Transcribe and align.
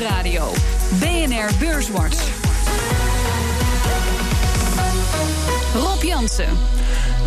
Nieuwsradio. 0.00 0.52
BNR 0.98 1.50
Beurswatch. 1.58 2.28
Rob 5.74 6.02
Jansen. 6.02 6.48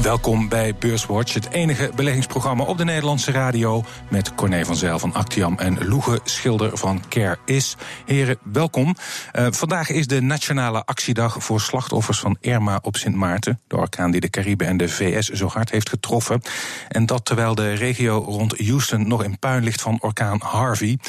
Welkom 0.01 0.49
bij 0.49 0.75
Beurswatch, 0.75 1.33
het 1.33 1.49
enige 1.49 1.91
beleggingsprogramma 1.95 2.63
op 2.63 2.77
de 2.77 2.83
Nederlandse 2.83 3.31
radio. 3.31 3.83
Met 4.09 4.35
Corné 4.35 4.65
van 4.65 4.75
Zijl 4.75 4.99
van 4.99 5.13
Actiam 5.13 5.57
en 5.57 5.87
Loege 5.87 6.19
Schilder 6.23 6.77
van 6.77 7.03
Care 7.09 7.37
Is. 7.45 7.75
Heren, 8.05 8.37
welkom. 8.43 8.95
Uh, 9.33 9.47
vandaag 9.49 9.89
is 9.89 10.07
de 10.07 10.21
Nationale 10.21 10.85
Actiedag 10.85 11.43
voor 11.43 11.61
slachtoffers 11.61 12.19
van 12.19 12.37
Irma 12.39 12.79
op 12.81 12.95
Sint 12.95 13.15
Maarten. 13.15 13.61
De 13.67 13.77
orkaan 13.77 14.11
die 14.11 14.21
de 14.21 14.29
Cariben 14.29 14.67
en 14.67 14.77
de 14.77 14.89
VS 14.89 15.29
zo 15.29 15.47
hard 15.47 15.71
heeft 15.71 15.89
getroffen. 15.89 16.41
En 16.87 17.05
dat 17.05 17.25
terwijl 17.25 17.55
de 17.55 17.73
regio 17.73 18.17
rond 18.17 18.57
Houston 18.57 19.07
nog 19.07 19.23
in 19.23 19.39
puin 19.39 19.63
ligt 19.63 19.81
van 19.81 19.97
orkaan 20.01 20.39
Harvey. 20.41 20.99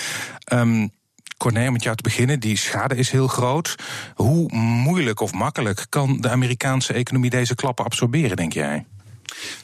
Um, 0.52 0.90
Corné, 1.36 1.70
met 1.70 1.82
jou 1.82 1.96
te 1.96 2.02
beginnen, 2.02 2.40
die 2.40 2.56
schade 2.56 2.96
is 2.96 3.10
heel 3.10 3.26
groot. 3.26 3.74
Hoe 4.14 4.52
moeilijk 4.52 5.20
of 5.20 5.32
makkelijk 5.32 5.86
kan 5.88 6.20
de 6.20 6.28
Amerikaanse 6.28 6.92
economie 6.92 7.30
deze 7.30 7.54
klappen 7.54 7.84
absorberen, 7.84 8.36
denk 8.36 8.52
jij? 8.52 8.86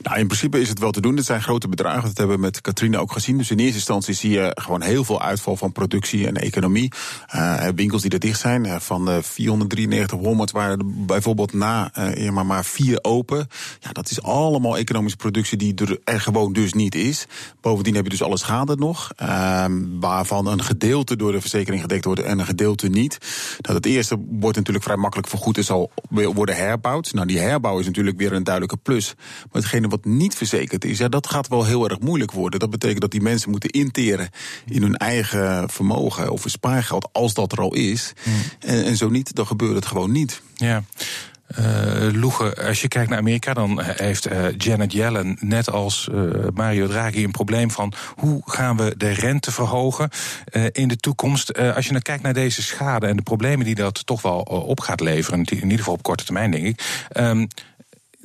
Nou, 0.02 0.18
in 0.18 0.26
principe 0.26 0.60
is 0.60 0.68
het 0.68 0.78
wel 0.78 0.90
te 0.90 1.00
doen. 1.00 1.16
Dit 1.16 1.24
zijn 1.24 1.42
grote 1.42 1.68
bedragen. 1.68 2.02
Dat 2.02 2.16
hebben 2.16 2.36
we 2.36 2.42
met 2.42 2.60
Katrina 2.60 2.98
ook 2.98 3.12
gezien. 3.12 3.38
Dus 3.38 3.50
in 3.50 3.58
eerste 3.58 3.74
instantie 3.74 4.14
zie 4.14 4.30
je 4.30 4.52
gewoon 4.54 4.82
heel 4.82 5.04
veel 5.04 5.22
uitval 5.22 5.56
van 5.56 5.72
productie 5.72 6.26
en 6.26 6.36
economie. 6.36 6.92
Uh, 7.34 7.66
winkels 7.74 8.02
die 8.02 8.10
er 8.10 8.18
dicht 8.18 8.40
zijn. 8.40 8.64
Uh, 8.64 8.76
van 8.78 9.04
de 9.04 9.22
493 9.22 10.18
Walmart 10.18 10.50
waren 10.50 10.78
er 10.78 11.04
bijvoorbeeld 11.04 11.52
na 11.52 11.92
uh, 11.98 12.30
maar, 12.30 12.46
maar 12.46 12.64
vier 12.64 12.98
open. 13.02 13.48
Ja, 13.80 13.92
dat 13.92 14.10
is 14.10 14.22
allemaal 14.22 14.76
economische 14.76 15.16
productie 15.16 15.58
die 15.58 15.74
er 16.04 16.20
gewoon 16.20 16.52
dus 16.52 16.72
niet 16.72 16.94
is. 16.94 17.26
Bovendien 17.60 17.94
heb 17.94 18.04
je 18.04 18.10
dus 18.10 18.22
alle 18.22 18.38
schade 18.38 18.76
nog. 18.76 19.12
Ehm, 19.16 19.98
waarvan 20.00 20.46
een 20.46 20.62
gedeelte 20.62 21.16
door 21.16 21.32
de 21.32 21.40
verzekering 21.40 21.82
gedekt 21.82 22.04
wordt 22.04 22.20
en 22.20 22.38
een 22.38 22.46
gedeelte 22.46 22.88
niet. 22.88 23.18
Nou, 23.60 23.76
het 23.76 23.86
eerste 23.86 24.18
wordt 24.30 24.56
natuurlijk 24.56 24.84
vrij 24.84 24.96
makkelijk 24.96 25.28
vergoed 25.28 25.56
en 25.56 25.64
zal 25.64 25.90
worden 26.10 26.56
herbouwd. 26.56 27.12
Nou, 27.12 27.26
die 27.26 27.38
herbouw 27.38 27.78
is 27.78 27.86
natuurlijk 27.86 28.16
weer 28.16 28.32
een 28.32 28.44
duidelijke 28.44 28.76
plus. 28.76 29.14
Maar 29.52 29.62
hetgene 29.62 29.88
wat 29.88 30.04
niet 30.04 30.34
verzekerd 30.34 30.84
is, 30.84 30.98
ja, 30.98 31.08
dat 31.08 31.26
gaat 31.26 31.48
wel 31.48 31.64
heel 31.64 31.88
erg 31.88 32.00
moeilijk 32.00 32.32
worden. 32.32 32.60
Dat 32.60 32.70
betekent 32.70 33.00
dat 33.00 33.10
die 33.10 33.20
mensen 33.20 33.50
moeten 33.50 33.70
interen 33.70 34.30
in 34.66 34.82
hun 34.82 34.96
eigen 34.96 35.70
vermogen 35.70 36.30
of 36.30 36.44
spaargeld, 36.46 37.08
als 37.12 37.34
dat 37.34 37.52
er 37.52 37.60
al 37.60 37.74
is. 37.74 38.12
Hmm. 38.22 38.34
En, 38.58 38.84
en, 38.84 38.96
zo 38.96 39.08
niet, 39.08 39.34
dan 39.34 39.46
gebeurt 39.46 39.74
het 39.74 39.86
gewoon 39.86 40.12
niet. 40.12 40.42
Ja. 40.54 40.82
Uh, 41.58 42.12
Loege, 42.12 42.66
als 42.66 42.80
je 42.80 42.88
kijkt 42.88 43.10
naar 43.10 43.18
Amerika, 43.18 43.54
dan 43.54 43.80
heeft 43.82 44.32
uh, 44.32 44.44
Janet 44.56 44.92
Yellen, 44.92 45.36
net 45.40 45.70
als 45.70 46.08
uh, 46.12 46.30
Mario 46.54 46.86
Draghi, 46.86 47.24
een 47.24 47.30
probleem 47.30 47.70
van 47.70 47.92
hoe 48.16 48.42
gaan 48.44 48.76
we 48.76 48.94
de 48.96 49.10
rente 49.10 49.52
verhogen 49.52 50.10
in 50.72 50.88
de 50.88 50.96
toekomst. 50.96 51.58
als 51.58 51.86
je 51.86 51.92
dan 51.92 52.02
kijkt 52.02 52.22
naar 52.22 52.34
deze 52.34 52.62
schade 52.62 53.06
en 53.06 53.16
de 53.16 53.22
problemen 53.22 53.64
die 53.64 53.74
dat 53.74 54.06
toch 54.06 54.22
wel 54.22 54.40
op 54.40 54.80
gaat 54.80 55.00
leveren, 55.00 55.38
in 55.44 55.62
ieder 55.62 55.78
geval 55.78 55.94
op 55.94 56.02
korte 56.02 56.24
termijn, 56.24 56.50
denk 56.50 56.66
ik. 56.66 56.82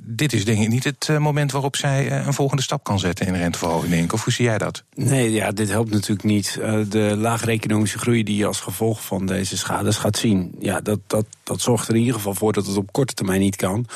Dit 0.08 0.34
is 0.34 0.46
denk 0.46 0.62
ik 0.62 0.70
niet 0.70 0.84
het 0.84 1.08
eh, 1.10 1.18
moment 1.18 1.52
waarop 1.52 1.76
zij 1.76 2.10
eh, 2.10 2.26
een 2.26 2.34
volgende 2.34 2.64
stap 2.64 2.84
kan 2.84 3.00
zetten 3.00 3.28
in 3.28 3.34
de 3.34 3.40
renteverhoging, 3.40 3.92
denk 3.92 4.04
ik. 4.04 4.14
Of 4.14 4.24
hoe 4.24 4.34
zie 4.34 4.46
jij 4.46 4.58
dat? 4.58 4.84
Nee, 4.94 5.32
ja, 5.32 5.52
dit 5.52 5.70
helpt 5.70 5.92
natuurlijk 5.92 6.24
niet. 6.24 6.58
Eh, 6.62 6.80
de 6.90 7.16
lagere 7.18 7.52
economische 7.52 7.98
groei 7.98 8.24
die 8.24 8.36
je 8.36 8.46
als 8.46 8.60
gevolg 8.60 9.06
van 9.06 9.26
deze 9.26 9.58
schades 9.58 9.98
gaat 9.98 10.18
zien, 10.18 10.56
ja, 10.60 10.82
dat, 10.82 11.00
dat, 11.08 11.26
dat 11.44 11.62
zorgt 11.62 11.88
er 11.88 11.94
in 11.94 12.00
ieder 12.00 12.16
geval 12.16 12.34
voor 12.34 12.54
dat 12.54 12.66
het 12.66 12.78
op 12.78 12.92
korte 12.92 13.14
termijn 13.14 13.40
niet 13.40 13.56
kan. 13.56 13.88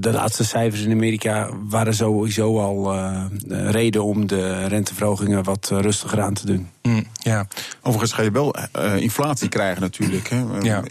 de 0.00 0.12
laatste 0.12 0.44
cijfers 0.44 0.82
in 0.82 0.92
Amerika 0.92 1.50
waren 1.68 1.94
sowieso 1.94 2.60
al 2.60 2.94
uh, 2.94 3.24
reden 3.70 4.04
om 4.04 4.26
de 4.26 4.66
renteverhogingen 4.66 5.44
wat 5.44 5.68
rustiger 5.72 6.20
aan 6.20 6.34
te 6.34 6.46
doen. 6.46 6.68
Mm, 6.82 7.06
ja. 7.12 7.46
Overigens 7.82 8.12
ga 8.12 8.22
je 8.22 8.30
wel 8.30 8.56
inflatie 8.96 9.48
krijgen 9.48 9.82
natuurlijk. 9.82 10.28
Hè. 10.28 10.44
Ja. 10.60 10.82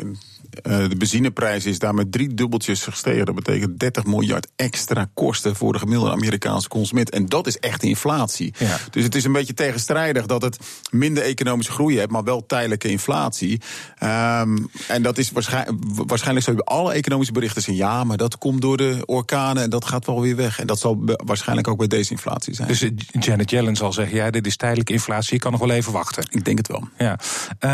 Eh, 0.62 0.90
de 0.90 0.96
benzineprijs 0.98 1.66
is 1.66 1.80
daar 1.80 1.94
met 1.94 2.12
drie 2.12 2.34
dubbeltjes 2.34 2.84
gestegen. 2.84 3.26
Dat 3.26 3.36
betekent 3.36 3.80
30 3.80 4.06
miljard 4.06 4.48
extra 4.56 5.10
kosten 5.14 5.56
voor 5.56 5.74
de 5.74 5.80
gemiddelde 5.80 6.12
Amerikaanse 6.12 6.68
consument. 6.68 7.10
En 7.10 7.26
dat 7.26 7.48
is 7.48 7.60
echt 7.60 7.84
inflatie. 7.84 8.54
Dus 8.92 9.04
het 9.04 9.16
is 9.16 9.24
een 9.24 9.32
beetje 9.32 9.54
tegenstrijdig 9.54 10.26
dat 10.26 10.42
het 10.42 10.58
minder 10.92 11.24
economische 11.24 11.72
groei 11.72 11.98
hebt, 11.98 12.12
maar 12.12 12.24
wel 12.24 12.46
tijdelijke 12.46 12.90
inflatie. 12.90 13.62
Um, 14.04 14.70
en 14.88 15.02
dat 15.02 15.18
is 15.18 15.32
waarschijnlijk, 15.32 15.78
waarschijnlijk 16.06 16.46
zullen 16.46 16.64
alle 16.64 16.94
economische 16.94 17.34
berichten 17.34 17.62
zijn 17.62 17.76
ja, 17.76 18.04
maar 18.04 18.18
dat 18.18 18.38
komt 18.38 18.62
door 18.62 18.78
de 18.78 19.02
orkanen 19.06 19.64
en 19.64 19.70
dat 19.70 19.86
gaat 19.86 20.06
wel 20.06 20.22
weer 20.22 20.36
weg. 20.36 20.60
En 20.60 20.68
dat 20.68 20.80
zal 20.80 21.04
waarschijnlijk 21.06 21.68
ook 21.68 21.78
bij 21.78 21.88
deze 21.88 22.12
inflatie 22.12 22.54
zijn. 22.54 22.68
Dus 22.68 22.86
Janet 23.20 23.50
Yellen 23.50 23.76
zal 23.76 23.94
zeggen: 23.94 24.16
ja, 24.18 24.30
dit 24.30 24.48
is 24.48 24.56
tijdelijke 24.56 24.94
inflatie, 24.94 25.34
je 25.34 25.40
kan 25.40 25.52
nog 25.52 25.60
wel 25.60 25.70
even 25.70 25.92
wachten. 25.92 26.24
Ik 26.30 26.46
denk 26.46 26.58
het 26.58 26.68
wel. 26.68 26.88
Ja. 26.98 27.20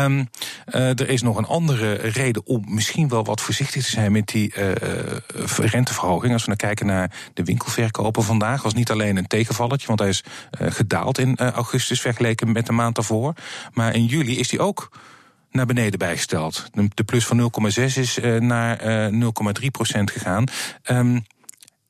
Um, 0.04 0.28
uh, 0.66 0.88
er 0.88 1.08
is 1.08 1.22
nog 1.22 1.36
een 1.36 1.46
andere 1.46 1.92
reden 1.92 2.46
om 2.46 2.64
misschien 2.76 3.08
wel 3.08 3.24
wat 3.24 3.40
voorzichtig 3.40 3.84
te 3.84 3.90
zijn 3.90 4.12
met 4.12 4.26
die 4.26 4.54
uh, 4.58 4.72
renteverhoging. 5.56 6.32
Als 6.32 6.42
we 6.42 6.48
naar 6.48 6.56
kijken 6.56 6.86
naar 6.86 7.10
de 7.34 7.44
winkelverkopen 7.44 8.22
vandaag, 8.22 8.62
was 8.62 8.74
niet 8.74 8.90
alleen 8.90 9.16
een 9.16 9.26
tegenvalletje, 9.26 9.86
want 9.86 9.98
hij 9.98 10.08
is 10.08 10.24
uh, 10.60 10.70
gedaald 10.70 11.18
in 11.18 11.38
augustus 11.38 12.00
vergeleken 12.00 12.52
met 12.52 12.66
de 12.66 12.72
maand 12.72 12.94
daarvoor. 12.94 13.32
Maar 13.72 13.94
in 13.94 14.04
juli 14.04 14.38
is 14.38 14.50
hij 14.50 14.60
ook 14.60 14.98
naar 15.50 15.66
beneden 15.66 15.98
bijgesteld. 15.98 16.68
De 16.94 17.04
plus 17.04 17.26
van 17.26 17.50
0,6 17.70 17.84
is 17.84 18.18
naar 18.38 18.80
0,3 19.12 19.66
procent 19.70 20.10
gegaan. 20.10 20.44
Um, 20.90 21.24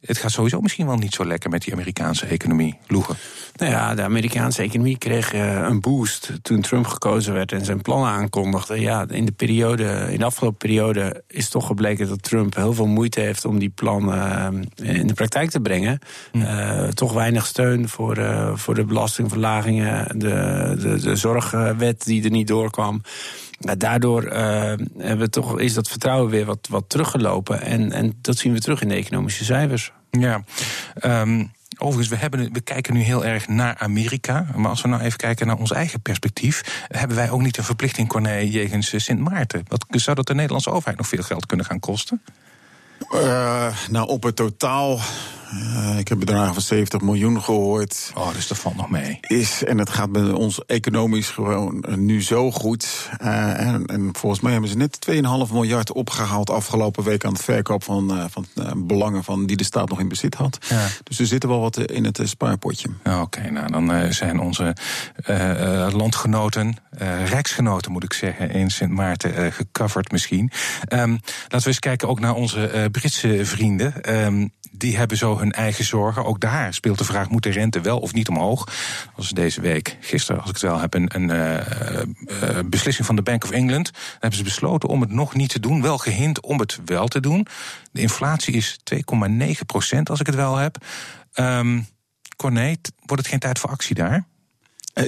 het 0.07 0.19
gaat 0.19 0.31
sowieso 0.31 0.61
misschien 0.61 0.87
wel 0.87 0.97
niet 0.97 1.15
zo 1.15 1.27
lekker 1.27 1.51
met 1.51 1.63
die 1.63 1.73
Amerikaanse 1.73 2.27
economie. 2.27 2.79
Loegen. 2.87 3.17
Nou 3.57 3.73
ja, 3.73 3.95
de 3.95 4.03
Amerikaanse 4.03 4.63
economie 4.63 4.99
kreeg 4.99 5.35
uh, 5.35 5.63
een 5.63 5.81
boost 5.81 6.33
toen 6.43 6.61
Trump 6.61 6.87
gekozen 6.87 7.35
werd 7.35 7.53
en 7.53 7.65
zijn 7.65 7.83
plannen 7.83 8.09
aankondigde. 8.09 8.81
Ja, 8.81 9.05
in 9.09 9.25
de 9.25 9.33
periode, 9.33 10.07
in 10.11 10.19
de 10.19 10.25
afgelopen 10.25 10.59
periode 10.59 11.23
is 11.29 11.49
toch 11.49 11.67
gebleken 11.67 12.09
dat 12.09 12.23
Trump 12.23 12.55
heel 12.55 12.73
veel 12.73 12.87
moeite 12.87 13.21
heeft 13.21 13.45
om 13.45 13.59
die 13.59 13.69
plannen 13.69 14.69
uh, 14.83 14.95
in 14.95 15.07
de 15.07 15.15
praktijk 15.15 15.51
te 15.51 15.61
brengen. 15.61 15.99
Hm. 16.33 16.41
Uh, 16.41 16.89
toch 16.89 17.13
weinig 17.13 17.47
steun 17.47 17.89
voor, 17.89 18.19
voor 18.55 18.75
de 18.75 18.85
belastingverlagingen, 18.85 20.19
de, 20.19 20.77
de, 20.79 21.01
de 21.01 21.17
zorgwet 21.17 22.05
die 22.05 22.25
er 22.25 22.31
niet 22.31 22.47
doorkwam. 22.47 23.03
Nou, 23.59 23.77
daardoor 23.77 24.25
uh, 24.25 24.33
hebben 24.33 25.19
we 25.19 25.29
toch, 25.29 25.59
is 25.61 25.75
dat 25.75 25.89
vertrouwen 25.89 26.31
weer 26.31 26.45
wat, 26.45 26.67
wat 26.71 26.85
teruggelopen. 26.89 27.61
En, 27.61 27.93
en 27.93 28.19
dat 28.21 28.37
zien 28.37 28.53
we 28.53 28.61
terug 28.61 28.83
in 28.83 28.89
de 28.89 28.95
economische 28.95 29.45
cijfers. 29.45 29.93
Ja, 30.11 30.45
um, 31.05 31.55
Overigens, 31.79 32.09
we, 32.09 32.17
hebben, 32.17 32.53
we 32.53 32.61
kijken 32.61 32.95
nu 32.95 33.01
heel 33.01 33.25
erg 33.25 33.49
naar 33.49 33.77
Amerika. 33.79 34.47
Maar 34.55 34.71
als 34.71 34.83
we 34.83 34.89
nou 34.89 35.03
even 35.03 35.19
kijken 35.19 35.47
naar 35.47 35.57
ons 35.57 35.73
eigen 35.73 36.01
perspectief, 36.01 36.85
hebben 36.89 37.17
wij 37.17 37.31
ook 37.31 37.41
niet 37.41 37.57
een 37.57 37.65
verplichting, 37.65 38.09
Corné, 38.09 38.37
jegens 38.37 38.93
eh, 38.93 39.01
Sint 39.01 39.21
Maarten. 39.21 39.65
Wat, 39.69 39.87
zou 39.89 40.17
dat 40.17 40.27
de 40.27 40.35
Nederlandse 40.35 40.71
overheid 40.71 40.99
nog 40.99 41.09
veel 41.09 41.23
geld 41.23 41.47
kunnen 41.47 41.67
gaan 41.67 41.81
kosten? 41.81 42.23
Uh, 43.15 43.77
nou, 43.91 44.09
op 44.09 44.23
het 44.23 44.37
totaal 44.37 45.01
uh, 45.53 45.99
ik 45.99 46.09
heb 46.09 46.19
bedragen 46.19 46.55
van 46.55 46.63
70 46.63 47.01
miljoen 47.01 47.43
gehoord. 47.43 48.13
Oh, 48.15 48.33
dus 48.33 48.49
dat 48.49 48.59
valt 48.59 48.77
nog 48.77 48.91
mee. 48.91 49.19
Is, 49.21 49.65
en 49.65 49.79
het 49.79 49.91
gaat 49.91 50.11
met 50.11 50.33
ons 50.33 50.65
economisch 50.67 51.29
gewoon 51.29 51.85
nu 51.97 52.23
zo 52.23 52.51
goed. 52.51 53.09
Uh, 53.23 53.61
en, 53.61 53.87
en, 53.87 54.09
volgens 54.13 54.43
mij 54.43 54.53
hebben 54.53 54.71
ze 54.71 54.77
net 54.77 55.07
2,5 55.11 55.53
miljard 55.53 55.93
opgehaald 55.93 56.51
afgelopen 56.51 57.05
week 57.05 57.25
aan 57.25 57.33
het 57.33 57.43
verkoop 57.43 57.85
van, 57.85 58.17
uh, 58.17 58.25
van 58.31 58.47
belangen 58.77 59.25
van 59.25 59.47
die 59.47 59.57
de 59.57 59.65
staat 59.65 59.89
nog 59.89 60.01
in 60.01 60.09
bezit 60.09 60.35
had. 60.35 60.59
Ja. 60.69 60.87
Dus 61.03 61.19
er 61.19 61.27
zitten 61.27 61.49
wel 61.49 61.61
wat 61.61 61.79
in 61.79 62.05
het 62.05 62.21
spaarpotje. 62.25 62.89
Oké, 63.05 63.19
okay, 63.19 63.49
nou 63.49 63.71
dan 63.71 64.13
zijn 64.13 64.41
onze 64.41 64.77
landgenoten, 65.93 66.77
rijksgenoten 67.25 67.93
moet 67.93 68.05
ik 68.05 68.13
zeggen, 68.13 68.51
in 68.51 68.71
Sint 68.71 68.93
Maarten 68.93 69.53
gecoverd 69.53 70.13
misschien. 70.13 70.51
Um, 70.89 71.11
laten 71.43 71.59
we 71.59 71.67
eens 71.67 71.79
kijken 71.79 72.09
ook 72.09 72.21
naar 72.21 72.35
onze 72.35 72.89
Britse 72.93 73.45
vrienden. 73.45 74.17
Um, 74.25 74.53
die 74.79 74.97
hebben 74.97 75.17
zo 75.17 75.39
hun 75.39 75.53
eigen 75.53 75.85
zorgen. 75.85 76.25
Ook 76.25 76.41
daar 76.41 76.75
speelt 76.75 76.99
de 76.99 77.05
vraag: 77.05 77.29
moet 77.29 77.43
de 77.43 77.51
rente 77.51 77.81
wel 77.81 77.99
of 77.99 78.13
niet 78.13 78.29
omhoog? 78.29 78.65
Dat 78.65 79.15
was 79.17 79.31
deze 79.31 79.61
week, 79.61 79.97
gisteren, 80.01 80.41
als 80.41 80.51
ik 80.51 80.57
het 80.57 80.65
wel 80.65 80.79
heb, 80.79 80.95
een, 80.95 81.09
een 81.15 81.31
uh, 81.31 81.57
uh, 82.43 82.59
beslissing 82.67 83.07
van 83.07 83.17
de 83.17 83.23
Bank 83.23 83.45
of 83.45 83.51
England. 83.51 83.93
Dan 83.93 84.03
hebben 84.13 84.39
ze 84.39 84.45
besloten 84.45 84.89
om 84.89 85.01
het 85.01 85.11
nog 85.11 85.35
niet 85.35 85.51
te 85.51 85.61
doen. 85.61 85.83
Wel 85.83 85.99
gehint 85.99 86.41
om 86.41 86.59
het 86.59 86.79
wel 86.85 87.09
te 87.09 87.21
doen. 87.21 87.47
De 87.93 88.01
inflatie 88.01 88.55
is 88.55 88.79
2,9 88.95 89.51
procent, 89.67 90.11
als 90.11 90.21
ik 90.21 90.27
het 90.27 90.35
wel 90.35 90.57
heb. 90.57 90.85
Um, 91.35 91.87
wordt 92.37 93.23
het 93.23 93.27
geen 93.27 93.39
tijd 93.39 93.59
voor 93.59 93.71
actie 93.71 93.95
daar? 93.95 94.25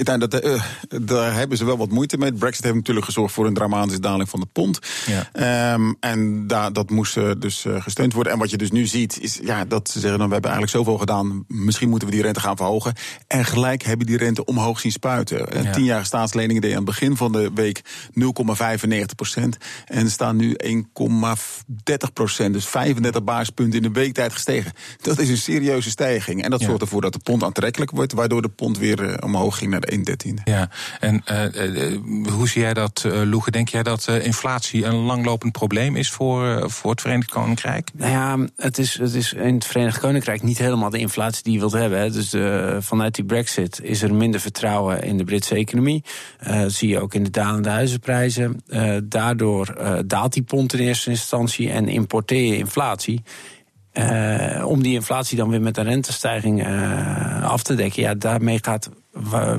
Dat, 0.03 0.45
uh, 0.45 0.63
daar 1.01 1.33
hebben 1.33 1.57
ze 1.57 1.65
wel 1.65 1.77
wat 1.77 1.89
moeite 1.89 2.17
mee. 2.17 2.33
Brexit 2.33 2.63
heeft 2.63 2.75
natuurlijk 2.75 3.05
gezorgd 3.05 3.33
voor 3.33 3.45
een 3.45 3.53
dramatische 3.53 3.99
daling 3.99 4.29
van 4.29 4.39
de 4.39 4.45
pond. 4.45 4.79
Ja. 5.05 5.73
Um, 5.73 5.97
en 5.99 6.47
da, 6.47 6.69
dat 6.69 6.89
moest 6.89 7.17
uh, 7.17 7.31
dus 7.37 7.65
gesteund 7.79 8.13
worden. 8.13 8.33
En 8.33 8.39
wat 8.39 8.49
je 8.49 8.57
dus 8.57 8.71
nu 8.71 8.85
ziet, 8.85 9.19
is 9.21 9.39
ja, 9.43 9.65
dat 9.65 9.89
ze 9.89 9.99
zeggen: 9.99 10.19
dan, 10.19 10.27
we 10.27 10.33
hebben 10.33 10.51
eigenlijk 10.51 10.85
zoveel 10.85 10.99
gedaan. 10.99 11.45
Misschien 11.47 11.89
moeten 11.89 12.07
we 12.07 12.13
die 12.13 12.23
rente 12.23 12.39
gaan 12.39 12.57
verhogen. 12.57 12.93
En 13.27 13.45
gelijk 13.45 13.83
hebben 13.83 14.05
die 14.05 14.17
rente 14.17 14.45
omhoog 14.45 14.79
zien 14.79 14.91
spuiten. 14.91 15.63
Ja. 15.63 15.71
Tien 15.71 15.83
jaar 15.83 16.05
staatsleningen 16.05 16.61
deed 16.61 16.71
aan 16.71 16.77
het 16.77 16.85
begin 16.85 17.17
van 17.17 17.31
de 17.31 17.51
week 17.53 17.81
0,95 18.13 19.05
procent. 19.15 19.57
En 19.85 20.11
staan 20.11 20.35
nu 20.35 20.55
1,30 20.65 22.13
procent. 22.13 22.53
Dus 22.53 22.65
35 22.65 23.23
basispunten 23.23 23.75
in 23.75 23.93
de 23.93 23.99
weektijd 23.99 24.33
gestegen. 24.33 24.71
Dat 25.01 25.19
is 25.19 25.29
een 25.29 25.37
serieuze 25.37 25.89
stijging. 25.89 26.43
En 26.43 26.49
dat 26.49 26.61
zorgt 26.61 26.81
ervoor 26.81 27.01
dat 27.01 27.13
de 27.13 27.19
pond 27.19 27.43
aantrekkelijk 27.43 27.91
wordt, 27.91 28.13
waardoor 28.13 28.41
de 28.41 28.49
pond 28.49 28.77
weer 28.77 29.23
omhoog 29.23 29.57
ging 29.57 29.71
naar 29.79 29.89
de 29.89 29.95
1 29.95 30.03
dertiende. 30.03 30.41
Ja, 30.45 30.69
en 30.99 31.23
hoe 32.31 32.47
zie 32.47 32.61
jij 32.61 32.73
dat, 32.73 33.05
Loege? 33.25 33.51
Denk 33.51 33.69
jij 33.69 33.83
dat 33.83 34.07
inflatie 34.07 34.85
een 34.85 34.95
langlopend 34.95 35.51
probleem 35.51 35.95
is 35.95 36.09
voor, 36.09 36.71
voor 36.71 36.91
het 36.91 37.01
Verenigd 37.01 37.29
Koninkrijk? 37.29 37.89
Nou 37.93 38.11
ja, 38.11 38.47
het 38.57 38.77
is, 38.77 38.97
het 38.97 39.13
is 39.13 39.33
in 39.33 39.53
het 39.53 39.65
Verenigd 39.65 39.99
Koninkrijk 39.99 40.43
niet 40.43 40.57
helemaal 40.57 40.89
de 40.89 40.99
inflatie 40.99 41.43
die 41.43 41.53
je 41.53 41.59
wilt 41.59 41.71
hebben. 41.71 41.99
Hè. 41.99 42.11
Dus 42.11 42.35
vanuit 42.85 43.15
die 43.15 43.25
brexit 43.25 43.79
is 43.83 44.01
er 44.01 44.13
minder 44.13 44.39
vertrouwen 44.39 45.03
in 45.03 45.17
de 45.17 45.23
Britse 45.23 45.55
economie. 45.55 46.03
dat 46.47 46.71
zie 46.71 46.89
je 46.89 46.99
ook 46.99 47.13
in 47.13 47.23
de 47.23 47.29
dalende 47.29 47.69
huizenprijzen. 47.69 48.63
daardoor 49.03 49.77
daalt 50.05 50.33
die 50.33 50.43
pond 50.43 50.73
in 50.73 50.79
eerste 50.79 51.09
instantie 51.09 51.71
en 51.71 51.87
importeer 51.87 52.45
je 52.45 52.57
inflatie. 52.57 53.23
Uh, 53.93 54.65
om 54.67 54.83
die 54.83 54.93
inflatie 54.93 55.37
dan 55.37 55.49
weer 55.49 55.61
met 55.61 55.77
een 55.77 55.83
rentestijging 55.83 56.67
uh, 56.67 57.43
af 57.43 57.63
te 57.63 57.75
dekken. 57.75 58.01
Ja, 58.01 58.13
daarmee 58.13 58.59
gaat 58.61 58.89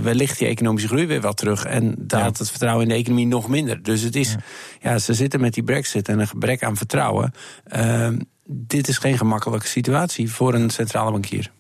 wellicht 0.02 0.38
die 0.38 0.48
economische 0.48 0.88
groei 0.88 1.06
weer 1.06 1.20
wat 1.20 1.36
terug. 1.36 1.64
En 1.64 1.94
daalt 1.98 2.38
het 2.38 2.50
vertrouwen 2.50 2.82
in 2.82 2.88
de 2.88 2.94
economie 2.94 3.26
nog 3.26 3.48
minder. 3.48 3.82
Dus 3.82 4.02
het 4.02 4.16
is, 4.16 4.36
ja. 4.80 4.98
ze 4.98 5.14
zitten 5.14 5.40
met 5.40 5.54
die 5.54 5.62
brexit 5.62 6.08
en 6.08 6.18
een 6.18 6.28
gebrek 6.28 6.62
aan 6.62 6.76
vertrouwen. 6.76 7.32
Uh, 7.76 8.08
dit 8.44 8.88
is 8.88 8.98
geen 8.98 9.18
gemakkelijke 9.18 9.66
situatie 9.66 10.30
voor 10.32 10.54
een 10.54 10.70
centrale 10.70 11.10
bankier. 11.10 11.50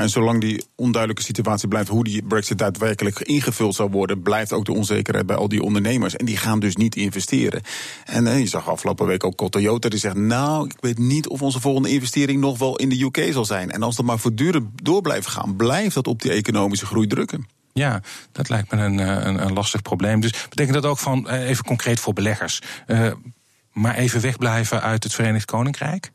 En 0.00 0.10
zolang 0.10 0.40
die 0.40 0.64
onduidelijke 0.74 1.22
situatie 1.24 1.68
blijft 1.68 1.88
hoe 1.88 2.04
die 2.04 2.22
Brexit 2.22 2.58
daadwerkelijk 2.58 3.20
ingevuld 3.20 3.74
zal 3.74 3.90
worden, 3.90 4.22
blijft 4.22 4.52
ook 4.52 4.64
de 4.64 4.72
onzekerheid 4.72 5.26
bij 5.26 5.36
al 5.36 5.48
die 5.48 5.62
ondernemers. 5.62 6.16
En 6.16 6.24
die 6.24 6.36
gaan 6.36 6.60
dus 6.60 6.76
niet 6.76 6.96
investeren. 6.96 7.62
En 8.04 8.26
eh, 8.26 8.38
je 8.38 8.46
zag 8.46 8.68
afgelopen 8.68 9.06
week 9.06 9.24
ook 9.24 9.50
Toyota 9.50 9.88
die 9.88 9.98
zegt: 9.98 10.16
Nou, 10.16 10.66
ik 10.66 10.76
weet 10.80 10.98
niet 10.98 11.28
of 11.28 11.42
onze 11.42 11.60
volgende 11.60 11.90
investering 11.90 12.40
nog 12.40 12.58
wel 12.58 12.76
in 12.76 12.88
de 12.88 13.02
UK 13.02 13.32
zal 13.32 13.44
zijn. 13.44 13.70
En 13.70 13.82
als 13.82 13.96
dat 13.96 14.04
maar 14.04 14.18
voortdurend 14.18 14.66
door 14.82 15.02
blijft 15.02 15.26
gaan, 15.26 15.56
blijft 15.56 15.94
dat 15.94 16.06
op 16.06 16.22
die 16.22 16.32
economische 16.32 16.86
groei 16.86 17.06
drukken. 17.06 17.46
Ja, 17.74 18.00
dat 18.32 18.48
lijkt 18.48 18.72
me 18.72 18.78
een, 18.78 19.00
eh, 19.00 19.06
een, 19.06 19.44
een 19.46 19.52
lastig 19.52 19.82
probleem. 19.82 20.20
Dus 20.20 20.46
betekent 20.48 20.74
dat 20.74 20.86
ook 20.86 20.98
van, 20.98 21.28
eh, 21.28 21.48
even 21.48 21.64
concreet 21.64 22.00
voor 22.00 22.12
beleggers, 22.12 22.62
uh, 22.86 23.12
maar 23.72 23.94
even 23.94 24.20
wegblijven 24.20 24.82
uit 24.82 25.02
het 25.02 25.14
Verenigd 25.14 25.44
Koninkrijk? 25.44 26.10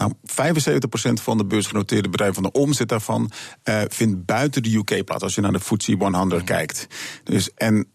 Nou, 0.00 0.12
75% 0.22 1.22
van 1.22 1.38
de 1.38 1.44
beursgenoteerde 1.44 2.08
bedrijven, 2.08 2.42
van 2.42 2.52
de 2.52 2.58
omzet 2.58 2.88
daarvan, 2.88 3.30
uh, 3.64 3.82
vindt 3.88 4.24
buiten 4.24 4.62
de 4.62 4.74
UK 4.76 5.04
plaats. 5.04 5.22
Als 5.22 5.34
je 5.34 5.40
naar 5.40 5.52
de 5.52 5.60
FTSE 5.60 5.96
100 5.98 6.44
kijkt. 6.44 6.86
Dus, 7.24 7.54
en 7.54 7.86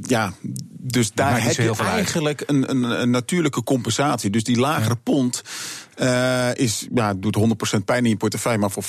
ja, 0.00 0.32
dus 0.68 1.12
daar 1.12 1.42
heb 1.42 1.56
je 1.56 1.74
eigenlijk 1.76 2.42
een, 2.46 2.70
een, 2.70 2.82
een, 2.82 3.10
natuurlijke 3.10 3.62
compensatie. 3.62 4.30
Dus 4.30 4.44
die 4.44 4.58
lagere 4.58 4.96
pond 4.96 5.42
uh, 6.00 6.54
is, 6.54 6.86
ja, 6.94 7.14
doet 7.14 7.38
100% 7.76 7.84
pijn 7.84 8.04
in 8.04 8.10
je 8.10 8.16
portefeuille. 8.16 8.58
Maar 8.58 8.70
voor 8.70 8.84
75% 8.84 8.86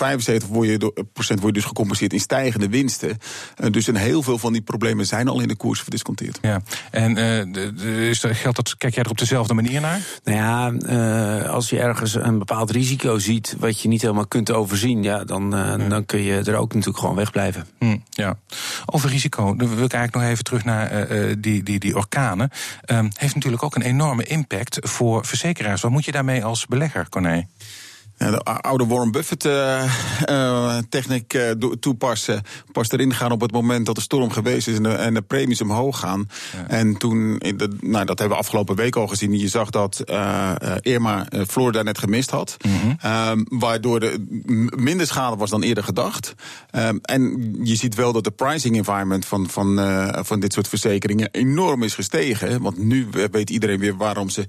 word 0.50 0.68
je, 0.68 1.06
procent 1.14 1.40
word 1.40 1.54
je 1.56 1.60
dus 1.60 1.70
gecompenseerd 1.70 2.14
in 2.14 2.20
stijgende 2.20 2.70
winsten. 2.70 3.18
Uh, 3.58 3.72
dus 3.72 3.88
een 3.88 3.96
heel 3.96 4.24
veel 4.24 4.38
van 4.38 4.54
die 4.54 4.62
problemen 4.62 5.06
zijn 5.06 5.28
al 5.28 5.40
in 5.40 5.48
de 5.48 5.56
koers 5.56 5.82
verdisconteerd. 5.82 6.40
Ja, 6.42 6.62
en 6.92 7.18
uh, 7.18 8.10
is, 8.10 8.24
geldt 8.28 8.56
dat, 8.56 8.78
kijk 8.78 8.94
jij 8.94 9.04
er 9.04 9.10
op 9.10 9.18
dezelfde 9.18 9.54
manier 9.54 9.82
naar? 9.82 10.02
Nou 10.24 10.38
ja, 10.38 11.42
als 11.42 11.70
je 11.70 11.80
ergens 11.80 12.16
een 12.16 12.40
bepaald 12.40 12.72
risico 12.72 13.20
ziet. 13.20 13.56
wat 13.60 13.82
je 13.82 13.88
niet 13.88 14.02
helemaal 14.02 14.28
kunt 14.28 14.52
overzien. 14.52 15.04
Ja, 15.04 15.24
dan, 15.24 15.50
ja. 15.52 15.78
dan 15.78 16.06
kun 16.06 16.22
je 16.22 16.42
er 16.46 16.56
ook 16.56 16.74
natuurlijk 16.74 17.00
gewoon 17.00 17.16
wegblijven. 17.16 17.68
Hm, 17.80 17.98
ja. 18.10 18.38
Over 18.86 19.10
risico, 19.10 19.56
dan 19.56 19.76
wil 19.76 19.86
ik 19.86 19.94
eigenlijk 19.94 20.14
nog 20.14 20.24
even 20.24 20.44
terug 20.44 20.64
naar 20.64 21.08
die, 21.40 21.64
die, 21.64 21.80
die 21.80 21.96
orkanen. 21.96 22.50
Um, 22.86 23.10
heeft 23.14 23.36
natuurlijk 23.36 23.64
ook 23.64 23.76
een 23.76 23.82
enorme 23.82 24.24
impact 24.24 24.78
voor 24.82 25.26
verzekeraars. 25.26 25.82
Wat 25.82 25.92
moet 25.92 26.06
je 26.06 26.12
daarmee 26.12 26.44
als 26.46 26.66
belegger? 26.66 26.99
Corné? 27.07 27.48
Ja, 28.19 28.31
de 28.31 28.44
oude 28.44 28.86
Warren 28.86 29.12
Buffett 29.12 29.45
uh, 29.45 29.83
uh, 30.30 30.77
techniek 30.89 31.33
uh, 31.33 31.51
toepassen. 31.80 32.42
Pas 32.71 32.92
erin 32.92 33.13
gaan 33.13 33.31
op 33.31 33.42
het 33.42 33.51
moment 33.51 33.86
dat 33.86 33.95
de 33.95 34.01
storm 34.01 34.31
geweest 34.31 34.68
is 34.68 34.75
en 34.75 34.83
de, 34.83 34.89
en 34.89 35.13
de 35.13 35.21
premies 35.21 35.62
omhoog 35.62 36.00
gaan. 36.00 36.30
Ja. 36.54 36.68
En 36.68 36.98
toen, 36.98 37.38
de, 37.38 37.77
nou, 37.81 38.06
dat 38.06 38.19
hebben 38.19 38.38
we 38.38 38.44
afgelopen 38.44 38.75
week 38.75 38.95
al 38.95 39.07
gezien. 39.07 39.39
Je 39.39 39.48
zag 39.48 39.69
dat 39.69 40.04
Irma 40.81 41.27
Florida 41.48 41.81
net 41.81 41.98
gemist 41.98 42.30
had. 42.30 42.57
Mm 42.62 42.71
-hmm. 42.71 43.12
um, 43.30 43.45
waardoor 43.50 44.01
er 44.01 44.18
minder 44.75 45.07
schade 45.07 45.36
was 45.36 45.50
dan 45.50 45.62
eerder 45.62 45.83
gedacht. 45.83 46.36
Um, 46.72 47.00
en 47.01 47.56
je 47.63 47.75
ziet 47.75 47.95
wel 47.95 48.12
dat 48.13 48.24
de 48.24 48.31
pricing 48.31 48.75
environment 48.75 49.25
van, 49.25 49.50
van, 49.50 49.80
van 50.25 50.39
dit 50.39 50.54
soort 50.54 50.68
verzekeringen 50.68 51.30
enorm 51.31 51.83
is 51.83 51.94
gestegen. 51.94 52.62
Want 52.62 52.77
nu 52.77 53.07
weet 53.31 53.50
iedereen 53.50 53.80
weer 53.80 53.98
waarom 53.98 54.30
ze 54.30 54.45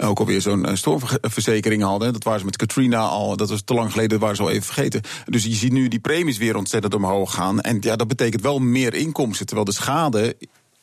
ook 0.00 0.18
alweer 0.18 0.40
zo'n 0.40 0.66
stormverzekering 0.72 1.82
hadden. 1.82 2.12
Dat 2.12 2.24
waren 2.24 2.40
ze 2.40 2.46
met 2.46 2.56
Katrina 2.56 3.06
al, 3.08 3.36
dat 3.36 3.50
was 3.50 3.62
te 3.62 3.74
lang 3.74 3.90
geleden, 3.90 4.10
dat 4.10 4.20
waren 4.20 4.36
ze 4.36 4.42
al 4.42 4.50
even 4.50 4.74
vergeten. 4.74 5.00
Dus 5.24 5.44
je 5.44 5.54
ziet 5.54 5.72
nu 5.72 5.88
die 5.88 6.00
premies 6.00 6.38
weer 6.38 6.56
ontzettend 6.56 6.94
omhoog 6.94 7.34
gaan. 7.34 7.60
En 7.60 7.76
ja, 7.80 7.96
dat 7.96 8.08
betekent 8.08 8.42
wel 8.42 8.58
meer 8.58 8.94
inkomsten. 8.94 9.46
Terwijl 9.46 9.66
de 9.66 9.74
schade 9.74 10.36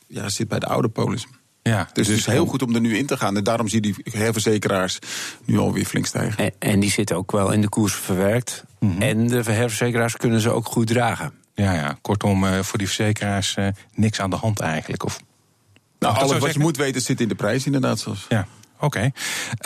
ja, 0.06 0.28
zit 0.28 0.48
bij 0.48 0.58
de 0.58 0.66
oude 0.66 0.88
polis. 0.88 1.26
Ja, 1.62 1.88
dus, 1.92 2.06
het 2.06 2.16
is 2.16 2.26
heel 2.26 2.46
goed 2.46 2.62
om 2.62 2.74
er 2.74 2.80
nu 2.80 2.96
in 2.96 3.06
te 3.06 3.16
gaan. 3.16 3.36
En 3.36 3.44
daarom 3.44 3.68
zie 3.68 3.84
je 3.84 3.92
die 3.92 4.20
herverzekeraars 4.20 4.98
nu 5.44 5.58
alweer 5.58 5.84
flink 5.84 6.06
stijgen. 6.06 6.44
En, 6.44 6.52
en 6.58 6.80
die 6.80 6.90
zitten 6.90 7.16
ook 7.16 7.32
wel 7.32 7.52
in 7.52 7.60
de 7.60 7.68
koers 7.68 7.94
verwerkt. 7.94 8.64
Mm 8.78 8.90
-hmm. 8.90 9.02
En 9.02 9.26
de 9.26 9.42
herverzekeraars 9.42 10.16
kunnen 10.16 10.40
ze 10.40 10.50
ook 10.50 10.66
goed 10.66 10.86
dragen. 10.86 11.32
Ja, 11.54 11.72
ja. 11.72 11.98
kortom, 12.02 12.44
uh, 12.44 12.58
voor 12.60 12.78
die 12.78 12.86
verzekeraars 12.86 13.56
uh, 13.58 13.68
niks 13.94 14.20
aan 14.20 14.30
de 14.30 14.36
hand 14.36 14.60
eigenlijk. 14.60 15.04
Of, 15.04 15.20
nou, 15.98 16.16
alles 16.16 16.38
wat 16.38 16.52
je 16.52 16.58
moet 16.58 16.76
weten 16.76 17.00
zit 17.00 17.20
in 17.20 17.28
de 17.28 17.34
prijs 17.34 17.66
inderdaad. 17.66 17.98
Zoals. 17.98 18.26
Ja, 18.28 18.46
Oké. 18.80 19.10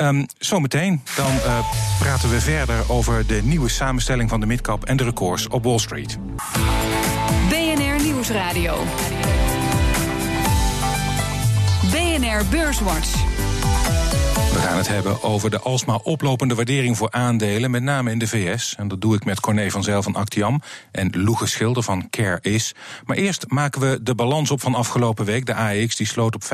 Um, 0.01 0.27
zometeen 0.39 1.03
dan 1.17 1.33
uh, 1.35 1.59
praten 1.99 2.31
we 2.31 2.41
verder 2.41 2.85
over 2.89 3.27
de 3.27 3.41
nieuwe 3.43 3.69
samenstelling 3.69 4.31
van 4.31 4.41
de 4.41 4.47
midcap 4.47 4.85
en 4.85 4.97
de 4.97 5.05
records 5.05 5.49
op 5.49 5.65
Wall 5.65 5.79
Street. 5.79 6.19
BNR 7.49 8.03
Nieuwsradio. 8.03 8.85
BNR 11.91 12.43
Beurswatch. 12.51 13.30
We 14.61 14.67
gaan 14.67 14.77
het 14.77 14.89
hebben 14.89 15.23
over 15.23 15.51
de 15.51 15.61
alsmaar 15.61 15.99
oplopende 16.03 16.55
waardering 16.55 16.97
voor 16.97 17.11
aandelen, 17.11 17.71
met 17.71 17.83
name 17.83 18.11
in 18.11 18.19
de 18.19 18.27
VS. 18.27 18.75
En 18.79 18.89
dat 18.89 19.01
doe 19.01 19.15
ik 19.15 19.25
met 19.25 19.41
Corné 19.41 19.71
van 19.71 19.83
Zijl 19.83 20.03
van 20.03 20.15
Actiam 20.15 20.63
en 20.93 21.11
Loege 21.13 21.47
Schilder 21.47 21.83
van 21.83 22.11
Care 22.11 22.39
Is. 22.41 22.75
Maar 23.05 23.17
eerst 23.17 23.45
maken 23.49 23.81
we 23.81 24.03
de 24.03 24.15
balans 24.15 24.51
op 24.51 24.61
van 24.61 24.75
afgelopen 24.75 25.25
week. 25.25 25.47
De 25.47 25.55
AEX 25.55 25.97
die 25.97 26.07
sloot 26.07 26.35
op 26.35 26.43
526,8 26.45 26.49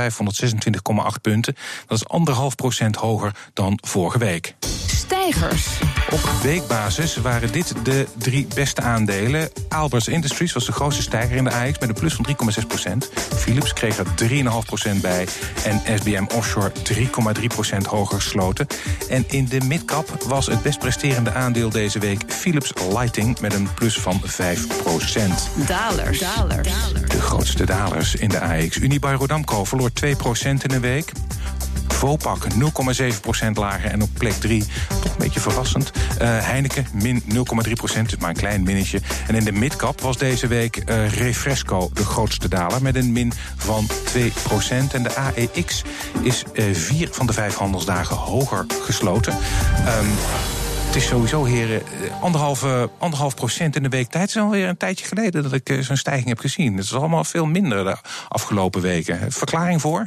punten. 1.22 1.56
Dat 1.86 1.98
is 1.98 2.08
anderhalf 2.08 2.54
procent 2.54 2.96
hoger 2.96 3.34
dan 3.52 3.78
vorige 3.82 4.18
week. 4.18 4.54
Stijgers. 4.86 5.66
Op 6.10 6.30
weekbasis 6.42 7.16
waren 7.16 7.52
dit 7.52 7.74
de 7.82 8.06
drie 8.18 8.46
beste 8.54 8.80
aandelen. 8.80 9.50
Alberts 9.68 10.08
Industries 10.08 10.52
was 10.52 10.66
de 10.66 10.72
grootste 10.72 11.02
stijger 11.02 11.36
in 11.36 11.44
de 11.44 11.50
AEX 11.50 11.78
met 11.78 11.88
een 11.88 11.94
plus 11.94 12.14
van 12.14 12.26
3,6 12.60 12.66
procent. 12.66 13.10
Philips 13.34 13.72
kreeg 13.72 13.98
er 13.98 14.06
3,5 14.28 14.42
procent 14.66 15.02
bij. 15.02 15.26
En 15.64 15.82
SBM 15.98 16.24
Offshore 16.34 16.72
3,3 16.92 17.46
procent 17.46 17.86
hoger 17.86 17.95
gesloten. 18.04 18.66
En 19.08 19.24
in 19.28 19.44
de 19.44 19.60
midcap 19.60 20.22
was 20.26 20.46
het 20.46 20.62
best 20.62 20.78
presterende 20.78 21.32
aandeel 21.32 21.70
deze 21.70 21.98
week 21.98 22.22
Philips 22.26 22.72
Lighting 22.92 23.40
met 23.40 23.54
een 23.54 23.68
plus 23.74 23.98
van 23.98 24.20
5 24.24 24.82
procent. 24.82 25.48
Dalers. 25.66 26.18
dalers. 26.18 26.68
De 27.08 27.20
grootste 27.20 27.66
dalers 27.66 28.14
in 28.14 28.28
de 28.28 28.40
AEX. 28.40 28.76
Unibail 28.76 29.18
Rodamco 29.18 29.64
verloor 29.64 29.92
2 29.92 30.16
procent 30.16 30.64
in 30.64 30.70
een 30.70 30.80
week. 30.80 31.12
Vopak 31.96 32.44
0,7% 32.44 33.50
lager 33.52 33.90
en 33.90 34.02
op 34.02 34.08
plek 34.18 34.32
3, 34.32 34.64
toch 35.00 35.12
een 35.12 35.18
beetje 35.18 35.40
verrassend. 35.40 35.90
Uh, 35.96 36.18
Heineken 36.20 36.86
min 36.92 37.22
0,3%, 37.22 37.28
dus 38.02 38.16
maar 38.18 38.28
een 38.28 38.36
klein 38.36 38.62
minnetje. 38.62 39.00
En 39.26 39.34
in 39.34 39.44
de 39.44 39.52
midcap 39.52 40.00
was 40.00 40.16
deze 40.16 40.46
week 40.46 40.82
uh, 40.88 41.08
Refresco 41.12 41.90
de 41.92 42.04
grootste 42.04 42.48
daler 42.48 42.82
met 42.82 42.96
een 42.96 43.12
min 43.12 43.32
van 43.56 43.88
2%. 43.90 43.90
En 44.92 45.02
de 45.02 45.14
AEX 45.14 45.82
is 46.22 46.44
uh, 46.52 46.74
vier 46.74 47.08
van 47.12 47.26
de 47.26 47.32
vijf 47.32 47.54
handelsdagen 47.54 48.16
hoger 48.16 48.66
gesloten. 48.82 49.32
Um, 49.32 50.10
het 50.86 50.96
is 50.96 51.06
sowieso, 51.06 51.44
heren, 51.44 51.82
anderhalve, 52.20 52.90
anderhalf 52.98 53.34
procent 53.34 53.76
in 53.76 53.82
de 53.82 53.88
week 53.88 54.08
tijd. 54.08 54.22
Het 54.22 54.36
is 54.36 54.42
alweer 54.42 54.68
een 54.68 54.76
tijdje 54.76 55.06
geleden 55.06 55.42
dat 55.42 55.52
ik 55.52 55.78
zo'n 55.80 55.96
stijging 55.96 56.28
heb 56.28 56.38
gezien. 56.38 56.76
Het 56.76 56.84
is 56.84 56.94
allemaal 56.94 57.24
veel 57.24 57.46
minder 57.46 57.84
de 57.84 57.96
afgelopen 58.28 58.80
weken. 58.80 59.32
Verklaring 59.32 59.80
voor? 59.80 60.06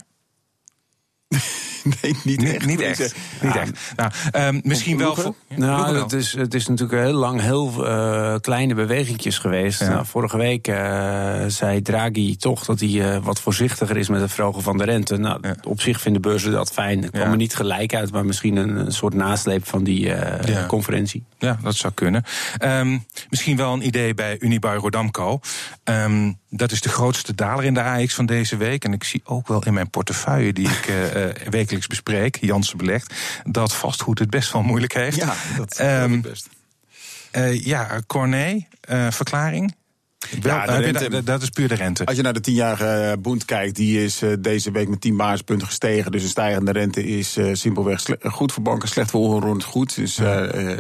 nee, 2.02 2.16
niet 2.24 2.44
echt. 2.44 2.66
Niet 2.66 2.82
echt. 2.82 3.16
Niet 3.42 3.56
echt. 3.56 3.72
Nou, 3.96 4.12
um, 4.48 4.62
misschien 4.64 4.98
wel. 4.98 5.16
Voor, 5.16 5.36
nou, 5.56 5.98
het 5.98 6.14
is, 6.14 6.34
het 6.34 6.54
is 6.54 6.68
natuurlijk 6.68 7.02
heel 7.02 7.14
lang 7.14 7.42
heel 7.42 7.88
uh, 7.88 8.36
kleine 8.42 8.74
bewegingjes 8.74 9.38
geweest. 9.38 9.80
Ja. 9.80 9.90
Nou, 9.90 10.06
vorige 10.06 10.38
week 10.38 10.68
uh, 10.68 10.76
zei 11.48 11.82
Draghi 11.82 12.36
toch 12.36 12.66
dat 12.66 12.80
hij 12.80 12.90
uh, 12.90 13.18
wat 13.24 13.42
voorzichtiger 13.42 13.98
is 13.98 14.10
met 14.10 14.22
het 14.22 14.32
verhogen 14.32 14.62
van 14.62 14.78
de 14.78 14.84
rente. 14.84 15.18
Nou, 15.18 15.40
ja. 15.42 15.56
op 15.64 15.82
zich 15.82 16.02
vinden 16.02 16.22
beurzen 16.22 16.52
dat 16.52 16.72
fijn. 16.72 17.02
Het 17.02 17.12
kwam 17.12 17.32
er 17.32 17.38
niet 17.38 17.56
gelijk 17.56 17.96
uit, 17.96 18.12
maar 18.12 18.26
misschien 18.26 18.56
een, 18.56 18.76
een 18.76 18.92
soort 18.92 19.14
nasleep 19.14 19.68
van 19.68 19.84
die 19.84 20.14
conferentie. 20.68 21.24
Ja, 21.38 21.60
dat 21.64 21.76
zou 21.76 21.94
kunnen. 21.94 22.24
Um, 22.64 23.06
misschien 23.30 23.58
wel 23.58 23.74
een 23.74 23.86
idee 23.86 24.14
bij 24.14 24.38
Unibail 24.40 24.80
Rodamco. 24.80 25.40
Um, 25.84 26.38
dat 26.50 26.72
is 26.72 26.82
de 26.82 26.90
grootste 26.90 27.36
daler 27.36 27.66
in 27.66 27.74
de 27.74 27.84
AX 27.84 28.14
van 28.14 28.26
deze 28.26 28.58
week. 28.58 28.86
En 28.86 28.94
ik 28.94 29.04
zie 29.04 29.22
ook 29.24 29.48
wel 29.48 29.66
in 29.66 29.74
mijn 29.74 29.90
portefeuille, 29.90 30.54
die 30.54 30.70
ik 30.70 30.88
uh, 30.88 31.24
wekelijks 31.70 31.88
bespreek, 31.88 32.38
Jansen 32.42 32.78
Belegd, 32.78 33.14
dat 33.44 33.76
vastgoed 33.76 34.20
het 34.20 34.30
best 34.30 34.52
wel 34.52 34.62
moeilijk 34.62 34.94
heeft. 34.94 35.16
Ja, 35.16 35.36
dat 35.58 35.80
um, 35.80 36.22
best. 36.22 36.50
Uh, 37.32 37.66
ja, 37.66 38.02
Corné, 38.08 38.68
uh, 38.90 39.12
verklaring? 39.12 39.76
Wel, 40.42 40.54
Ja, 40.56 40.78
je 40.80 41.10
da- 41.10 41.22
dat 41.22 41.42
is 41.42 41.50
puur 41.50 41.68
de 41.68 41.76
rente. 41.76 42.06
Als 42.06 42.16
je 42.16 42.22
naar 42.22 42.34
de 42.34 42.40
tienjarige 42.40 42.86
eh, 42.86 43.18
Bund 43.22 43.46
kijkt, 43.46 43.76
die 43.76 44.04
is 44.04 44.22
eh, 44.22 44.30
deze 44.40 44.72
week 44.72 44.88
met 44.88 45.02
10 45.02 45.18
basispunten 45.18 45.68
gestegen. 45.68 46.12
Dus 46.12 46.24
een 46.24 46.30
stijgende 46.30 46.72
rente 46.72 47.04
is 47.06 47.38
eh, 47.38 47.50
simpelweg 47.54 48.04
goed 48.24 48.52
voor 48.52 48.64
banken, 48.64 48.88
slecht 48.90 49.10
voor 49.12 49.22
onroerend 49.22 49.64
goed. 49.64 49.96
Dus 49.96 50.18
eh, 50.18 50.72
eh, 50.72 50.78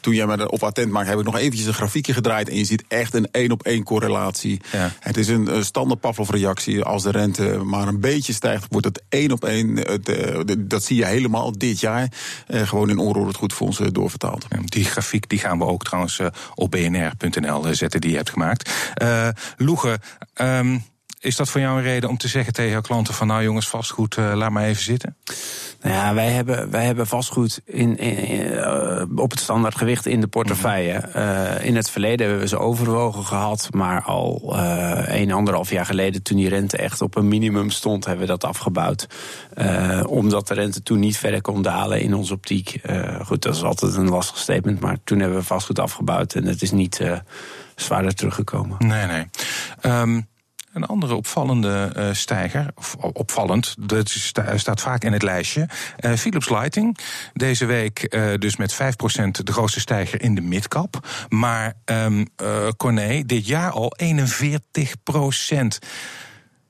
toen 0.00 0.14
jij 0.14 0.26
me 0.26 0.40
erop 0.40 0.62
attent 0.62 0.90
maakt, 0.92 1.08
heb 1.08 1.18
ik 1.18 1.24
nog 1.24 1.36
eventjes 1.36 1.66
een 1.66 1.74
grafiekje 1.74 2.12
gedraaid. 2.12 2.48
En 2.48 2.56
je 2.56 2.64
ziet 2.64 2.84
echt 2.88 3.14
een 3.14 3.28
één 3.30 3.50
op 3.50 3.62
één 3.62 3.82
correlatie. 3.82 4.60
Ja. 4.72 4.90
Het 5.00 5.16
is 5.16 5.28
een, 5.28 5.48
eh, 5.48 5.62
standaard 5.62 6.00
Pavlov-reactie. 6.00 6.82
Als 6.82 7.02
de 7.02 7.10
rente 7.10 7.42
maar 7.64 7.88
een 7.88 8.00
beetje 8.00 8.32
stijgt, 8.32 8.66
wordt 8.70 8.86
het 8.86 9.02
één 9.08 9.32
op 9.32 9.44
één. 9.44 9.86
eh, 10.04 10.40
dat 10.58 10.84
zie 10.84 10.96
je 10.96 11.04
helemaal 11.06 11.58
dit 11.58 11.80
jaar. 11.80 12.08
eh, 12.46 12.68
gewoon 12.68 12.90
in 12.90 12.98
onroerend 12.98 13.36
goedfondsen 13.36 13.92
doorvertaald. 13.92 14.46
Die 14.64 14.84
grafiek 14.84 15.28
die 15.28 15.38
gaan 15.38 15.58
we 15.58 15.64
ook 15.64 15.84
trouwens 15.84 16.18
eh, 16.18 16.26
op 16.54 16.70
bnr.nl 16.70 17.74
zetten 17.74 18.00
die 18.00 18.10
je 18.10 18.16
hebt 18.16 18.30
gemaakt. 18.30 18.70
Eh 18.94 19.28
Loege, 19.56 19.98
ehm, 20.34 20.78
is 21.22 21.36
dat 21.36 21.50
voor 21.50 21.60
jou 21.60 21.76
een 21.76 21.82
reden 21.82 22.08
om 22.08 22.16
te 22.16 22.28
zeggen 22.28 22.52
tegen 22.52 22.70
jouw 22.70 22.80
klanten 22.80 23.14
van 23.14 23.26
nou 23.26 23.42
jongens, 23.42 23.68
vastgoed, 23.68 24.16
eh, 24.16 24.32
laat 24.34 24.50
maar 24.50 24.64
even 24.64 24.82
zitten? 24.82 25.16
Nou 25.82 25.94
ja, 25.94 26.14
wij 26.14 26.30
hebben, 26.30 26.70
wij 26.70 26.84
hebben 26.84 27.06
vastgoed 27.06 27.60
in, 27.64 27.98
in, 27.98 28.52
eh, 28.52 29.02
op 29.16 29.30
het 29.30 29.40
standaard 29.40 29.76
gewicht 29.76 30.06
in 30.06 30.20
de 30.20 30.26
portefeuille. 30.26 30.92
Eh, 30.92 31.66
in 31.66 31.76
het 31.76 31.90
verleden 31.90 32.26
hebben 32.26 32.42
we 32.44 32.48
ze 32.48 32.58
overwogen 32.58 33.24
gehad, 33.24 33.68
maar 33.70 34.02
al 34.02 34.56
een, 35.06 35.32
anderhalf 35.32 35.70
jaar 35.70 35.86
geleden, 35.86 36.22
toen 36.22 36.36
die 36.36 36.48
rente 36.48 36.76
echt 36.76 37.00
op 37.00 37.16
een 37.16 37.28
minimum 37.28 37.70
stond, 37.70 38.04
hebben 38.04 38.26
we 38.26 38.30
dat 38.30 38.44
afgebouwd. 38.44 39.06
Omdat 40.06 40.48
de 40.48 40.54
rente 40.54 40.82
toen 40.82 40.98
niet 40.98 41.16
verder 41.16 41.40
kon 41.40 41.62
dalen 41.62 42.00
in 42.00 42.14
onze 42.14 42.32
optiek. 42.32 42.80
Goed, 43.24 43.42
dat 43.42 43.54
is 43.54 43.62
altijd 43.62 43.94
een 43.94 44.08
lastig 44.08 44.38
statement, 44.38 44.80
maar 44.80 44.96
toen 45.04 45.18
hebben 45.18 45.38
we 45.38 45.44
vastgoed 45.44 45.78
afgebouwd 45.78 46.34
en 46.34 46.44
het 46.44 46.62
is 46.62 46.70
niet 46.70 47.00
zwaarder 47.76 48.14
teruggekomen. 48.14 48.76
Nee, 48.86 49.06
nee. 49.06 49.26
Ehm, 49.80 50.20
een 50.72 50.84
andere 50.84 51.14
opvallende 51.14 51.90
eh, 51.94 52.08
stijger, 52.12 52.70
of 52.74 52.96
opvallend, 52.96 53.74
dat 53.78 54.10
staat 54.54 54.80
vaak 54.80 55.04
in 55.04 55.12
het 55.12 55.22
lijstje. 55.22 55.68
Eh, 55.96 56.12
Philips 56.12 56.48
Lighting, 56.48 56.98
deze 57.32 57.66
week 57.66 58.02
eh, 58.02 58.34
dus 58.38 58.56
met 58.56 58.74
5% 58.74 59.44
de 59.44 59.52
grootste 59.52 59.80
stijger 59.80 60.22
in 60.22 60.34
de 60.34 60.40
midcap. 60.40 61.08
Maar 61.28 61.74
Corné, 62.76 63.22
dit 63.26 63.46
jaar 63.46 63.70
al 63.70 63.92
41%. 63.96 65.78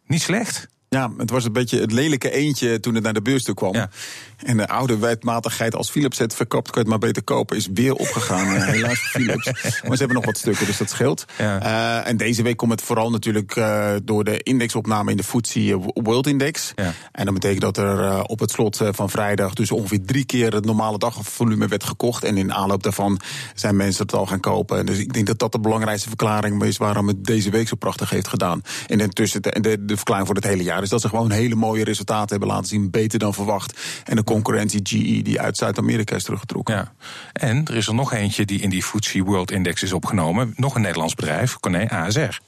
Niet 0.07 0.23
slecht. 0.23 0.69
Ja, 0.93 1.13
het 1.17 1.31
was 1.31 1.45
een 1.45 1.53
beetje 1.53 1.81
het 1.81 1.93
lelijke 1.93 2.31
eentje 2.31 2.81
toen 2.81 2.95
het 2.95 3.03
naar 3.03 3.13
de 3.13 3.23
beurs 3.23 3.45
toe 3.45 3.55
kwam. 3.55 3.75
Ja. 3.75 3.91
En 4.37 4.57
de 4.57 4.69
oude 4.69 4.99
wetmatigheid, 4.99 5.75
als 5.75 5.91
Philips 5.91 6.19
het 6.19 6.35
verkoopt, 6.35 6.71
kan 6.71 6.83
je 6.83 6.91
het 6.91 7.01
maar 7.01 7.09
beter 7.09 7.23
kopen, 7.23 7.57
is 7.57 7.69
weer 7.75 7.95
opgegaan. 7.95 8.55
Eh, 8.55 8.67
Helaas 8.67 8.99
voor 8.99 9.09
Philips. 9.21 9.45
Maar 9.63 9.97
ze 9.97 9.99
hebben 9.99 10.15
nog 10.15 10.25
wat 10.25 10.39
stukken, 10.39 10.67
dus 10.67 10.77
dat 10.77 10.91
scheelt. 10.91 11.25
Ja. 11.39 11.61
Eh, 11.61 12.11
en 12.11 12.17
deze 12.17 12.43
week 12.43 12.57
komt 12.57 12.71
het 12.71 12.83
vooral 12.83 13.11
natuurlijk 13.11 13.57
eh, 13.57 13.95
door 14.05 14.25
de 14.25 14.43
indexopname 14.43 15.11
in 15.11 15.17
de 15.17 15.23
FTSE 15.23 15.79
World 15.95 16.27
Index. 16.27 16.73
Ja. 16.75 16.93
En 17.13 17.25
dat 17.25 17.35
betekent 17.35 17.61
dat 17.61 17.77
er 17.77 18.23
op 18.23 18.39
het 18.39 18.51
slot 18.51 18.81
van 18.91 19.11
vrijdag 19.11 19.55
dus 19.55 19.71
ongeveer 19.71 20.05
drie 20.05 20.25
keer 20.25 20.55
het 20.55 20.65
normale 20.65 20.99
dagvolume 20.99 21.69
werd 21.69 21.85
gekocht. 21.85 22.25
En 22.25 22.37
in 22.37 22.53
aanloop 22.53 22.83
daarvan 22.83 23.21
zijn 23.55 23.77
mensen 23.77 24.03
het 24.03 24.15
al 24.15 24.27
gaan 24.27 24.41
kopen. 24.41 24.87
Dus 24.87 24.99
ik 24.99 25.13
denk 25.13 25.27
dat 25.27 25.39
dat 25.39 25.53
de 25.53 25.61
belangrijkste 25.61 26.09
verklaring 26.09 26.63
is 26.63 26.77
waarom 26.77 27.09
het 27.09 27.25
deze 27.25 27.51
week 27.51 27.69
zo 27.69 27.77
prachtig 27.77 28.11
heeft 28.11 28.29
gedaan. 28.29 28.63
En 28.87 29.01
intussen 29.01 29.43
de, 29.43 29.61
de, 29.61 29.85
de 29.85 29.97
verklaring 29.97 30.27
voor 30.27 30.37
het 30.37 30.45
hele 30.45 30.63
jaar 30.63 30.82
is 30.83 30.89
dat 30.89 31.01
ze 31.01 31.09
gewoon 31.09 31.31
hele 31.31 31.55
mooie 31.55 31.85
resultaten 31.85 32.31
hebben 32.31 32.49
laten 32.49 32.67
zien, 32.67 32.91
beter 32.91 33.19
dan 33.19 33.35
verwacht. 33.35 33.81
En 34.05 34.17
de 34.17 34.25
concurrentie 34.25 34.81
GE 34.83 35.23
die 35.23 35.41
uit 35.41 35.57
Zuid-Amerika 35.57 36.17
is 36.17 36.25
teruggetrokken. 36.25 36.75
Ja. 36.75 36.93
En 37.33 37.65
er 37.65 37.77
is 37.77 37.87
er 37.87 37.95
nog 37.95 38.13
eentje 38.13 38.45
die 38.45 38.61
in 38.61 38.71
die 38.71 38.83
FTSE 38.83 39.23
World 39.23 39.51
Index 39.51 39.83
is 39.83 39.93
opgenomen. 39.93 40.53
Nog 40.57 40.75
een 40.75 40.83
Nederlands 40.83 41.15
bedrijf, 41.15 41.61
Corné 41.61 41.89
ASR. 41.91 42.41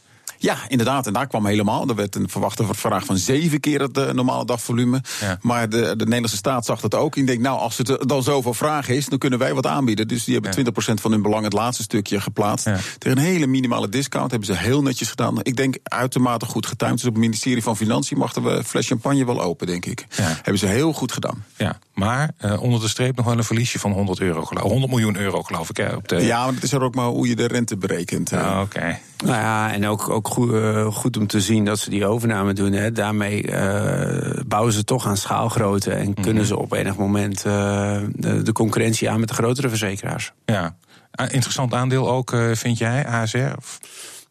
Ja, 0.44 0.56
inderdaad. 0.68 1.06
En 1.06 1.12
daar 1.12 1.26
kwam 1.26 1.46
helemaal. 1.46 1.88
Er 1.88 1.94
werd 1.94 2.14
een 2.14 2.28
verwachte 2.28 2.64
vraag 2.70 3.04
van 3.04 3.16
zeven 3.16 3.60
keer 3.60 3.80
het 3.80 3.98
eh, 3.98 4.10
normale 4.10 4.44
dagvolume. 4.44 5.00
Ja. 5.20 5.38
Maar 5.40 5.68
de, 5.68 5.78
de 5.96 6.04
Nederlandse 6.04 6.36
staat 6.36 6.64
zag 6.64 6.80
dat 6.80 6.94
ook. 6.94 7.16
En 7.16 7.24
denkt, 7.24 7.42
nou, 7.42 7.58
als 7.58 7.78
het 7.78 7.88
er 7.88 8.06
dan 8.06 8.22
zoveel 8.22 8.54
vraag 8.54 8.88
is, 8.88 9.06
dan 9.06 9.18
kunnen 9.18 9.38
wij 9.38 9.54
wat 9.54 9.66
aanbieden. 9.66 10.08
Dus 10.08 10.24
die 10.24 10.34
hebben 10.34 10.64
Ja. 10.64 10.72
20% 10.94 11.00
van 11.00 11.10
hun 11.10 11.22
belang 11.22 11.44
het 11.44 11.52
laatste 11.52 11.82
stukje 11.82 12.20
geplaatst. 12.20 12.64
Ja. 12.66 12.78
Tegen 12.98 13.18
een 13.18 13.24
hele 13.24 13.46
minimale 13.46 13.88
discount 13.88 14.30
hebben 14.30 14.48
ze 14.48 14.56
heel 14.56 14.82
netjes 14.82 15.08
gedaan. 15.08 15.38
Ik 15.42 15.56
denk 15.56 15.76
uitermate 15.82 16.46
goed 16.46 16.66
getimed. 16.66 16.94
Dus 16.94 17.04
op 17.04 17.12
het 17.12 17.22
ministerie 17.22 17.62
van 17.62 17.76
Financiën 17.76 18.18
mochten 18.18 18.42
we 18.42 18.64
fles 18.64 18.86
champagne 18.86 19.26
wel 19.26 19.42
open, 19.42 19.66
denk 19.66 19.86
ik. 19.86 20.06
Hebben 20.10 20.58
ze 20.58 20.66
heel 20.66 20.92
goed 20.92 21.12
gedaan. 21.12 21.44
Ja, 21.56 21.78
maar 21.94 22.30
eh, 22.38 22.62
onder 22.62 22.80
de 22.80 22.88
streep 22.88 23.16
nog 23.16 23.26
wel 23.26 23.38
een 23.38 23.44
verliesje 23.44 23.78
van 23.78 23.92
100, 23.92 24.20
euro, 24.20 24.44
geloof- 24.44 24.64
100 24.70 24.90
miljoen 24.90 25.16
euro, 25.16 25.42
geloof 25.42 25.68
ik. 25.70 25.76
Hè, 25.76 25.94
op 25.94 26.08
de... 26.08 26.16
Ja, 26.16 26.44
maar 26.44 26.54
het 26.54 26.62
is 26.62 26.72
er 26.72 26.82
ook 26.82 26.94
maar 26.94 27.06
hoe 27.06 27.28
je 27.28 27.36
de 27.36 27.46
rente 27.46 27.76
berekent. 27.76 28.32
Ah, 28.32 28.60
Oké. 28.62 28.98
Nou 29.24 29.36
ja, 29.36 29.72
en 29.72 29.86
ook, 29.86 30.08
ook 30.08 30.28
goed, 30.28 30.52
eh, 30.52 30.86
goed 30.86 31.16
om 31.16 31.26
te 31.26 31.40
zien 31.40 31.64
dat 31.64 31.78
ze 31.78 31.90
die 31.90 32.06
overname 32.06 32.52
doen. 32.52 32.72
Hè. 32.72 32.92
Daarmee 32.92 33.42
eh, 33.50 34.40
bouwen 34.46 34.72
ze 34.72 34.84
toch 34.84 35.06
aan 35.06 35.16
schaalgrootte 35.16 35.90
en 35.92 36.14
kunnen 36.14 36.44
ze 36.46 36.56
op 36.58 36.72
enig 36.72 36.96
moment 36.96 37.44
eh, 37.44 37.96
de, 38.12 38.42
de 38.42 38.52
concurrentie 38.52 39.10
aan 39.10 39.20
met 39.20 39.28
de 39.28 39.34
grotere 39.34 39.68
verzekeraars. 39.68 40.32
Ja. 40.44 40.76
Ah, 41.10 41.32
Interessant 41.32 41.74
aandeel 41.74 42.10
ook, 42.10 42.32
eh, 42.32 42.50
vind 42.52 42.78
jij, 42.78 43.06
ASR? 43.06 43.38
Of- 43.56 43.78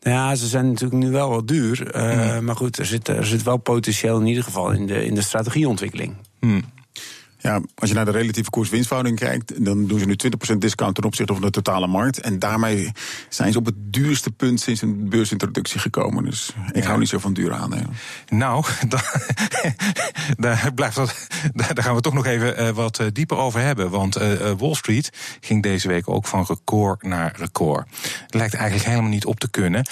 Nou 0.02 0.16
Ja, 0.18 0.36
ze 0.36 0.48
zijn 0.48 0.68
natuurlijk 0.68 1.04
nu 1.04 1.12
wel 1.12 1.30
wat 1.30 1.48
duur. 1.48 1.92
eh, 1.92 2.40
Maar 2.40 2.56
goed, 2.56 2.78
er 2.78 2.86
zit, 2.86 3.08
er 3.08 3.26
zit 3.26 3.44
wel 3.44 3.58
potentieel 3.58 4.20
in 4.20 4.26
ieder 4.28 4.44
geval 4.44 4.72
in 4.72 4.86
de, 4.88 5.06
in 5.06 5.16
de 5.16 5.22
strategieontwikkeling. 5.22 6.16
Hm. 6.40 6.62
Ja, 7.44 7.62
als 7.76 7.90
je 7.90 7.96
naar 7.96 8.06
de 8.06 8.12
relatieve 8.12 8.50
koers-winstverhouding 8.50 9.20
kijkt, 9.20 9.66
dan 9.66 9.88
doen 9.88 10.00
ze 10.00 10.06
nu 10.06 10.16
20% 10.54 10.58
discount 10.58 10.96
ten 10.96 11.04
opzichte 11.04 11.34
van 11.34 11.42
de 11.42 11.50
totale 11.50 11.88
markt. 11.88 12.20
En 12.20 12.40
daarmee 12.40 12.92
zijn 13.30 13.52
ze 13.52 13.58
op 13.58 13.66
het 13.66 13.76
duurste 13.78 14.32
punt 14.32 14.60
sinds 14.62 14.82
een 14.82 15.10
beursintroductie 15.10 15.80
gekomen. 15.80 16.24
Dus 16.26 16.54
ik 16.72 16.82
Ja. 16.82 16.88
hou 16.88 17.00
niet 17.00 17.10
zo 17.10 17.18
van 17.18 17.34
dure 17.34 17.54
aandelen. 17.54 17.90
Nou, 18.30 18.66
daar, 18.88 19.22
daar, 20.38 20.72
blijft 20.76 20.96
wat, 20.96 21.28
daar 21.54 21.84
gaan 21.84 21.96
we 21.96 22.02
toch 22.02 22.14
nog 22.14 22.26
even 22.26 22.58
eh, 22.58 22.70
wat 22.70 23.00
eh, 23.00 23.08
dieper 23.14 23.38
over 23.38 23.60
hebben. 23.62 23.90
Want 23.90 24.16
eh, 24.16 24.52
Wall 24.58 24.74
Street 24.74 25.10
ging 25.40 25.64
deze 25.64 25.88
week 25.88 26.10
ook 26.10 26.26
van 26.28 26.46
record 26.48 27.04
naar 27.04 27.34
record. 27.38 27.88
Het 28.24 28.34
lijkt 28.34 28.54
eigenlijk 28.54 28.86
helemaal 28.90 29.10
niet 29.10 29.26
op 29.26 29.40
te 29.40 29.50
kunnen. 29.50 29.86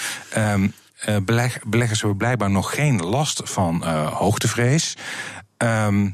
Beleg, 1.24 1.60
beleggers 1.65 2.00
hebben 2.00 2.17
blijkbaar 2.17 2.50
nog 2.51 2.75
geen 2.75 3.00
last 3.00 3.41
van 3.43 3.84
hoogtevrees. 4.13 4.98
Ehm, 5.58 6.10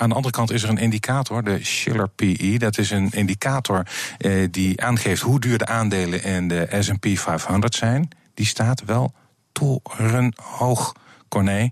aan 0.00 0.08
de 0.08 0.14
andere 0.14 0.34
kant 0.34 0.50
is 0.50 0.62
er 0.62 0.68
een 0.68 0.78
indicator, 0.78 1.44
de 1.44 1.64
Schiller 1.64 2.08
PE. 2.08 2.54
Dat 2.58 2.78
is 2.78 2.90
een 2.90 3.10
indicator 3.10 3.86
eh, 4.18 4.46
die 4.50 4.82
aangeeft 4.82 5.22
hoe 5.22 5.40
duur 5.40 5.58
de 5.58 5.66
aandelen 5.66 6.22
in 6.22 6.48
de 6.48 6.68
SP 6.86 7.06
500 7.08 7.74
zijn. 7.74 8.08
Die 8.34 8.46
staat 8.46 8.84
wel 8.84 9.12
torenhoog, 9.52 10.94
Corné. 11.28 11.70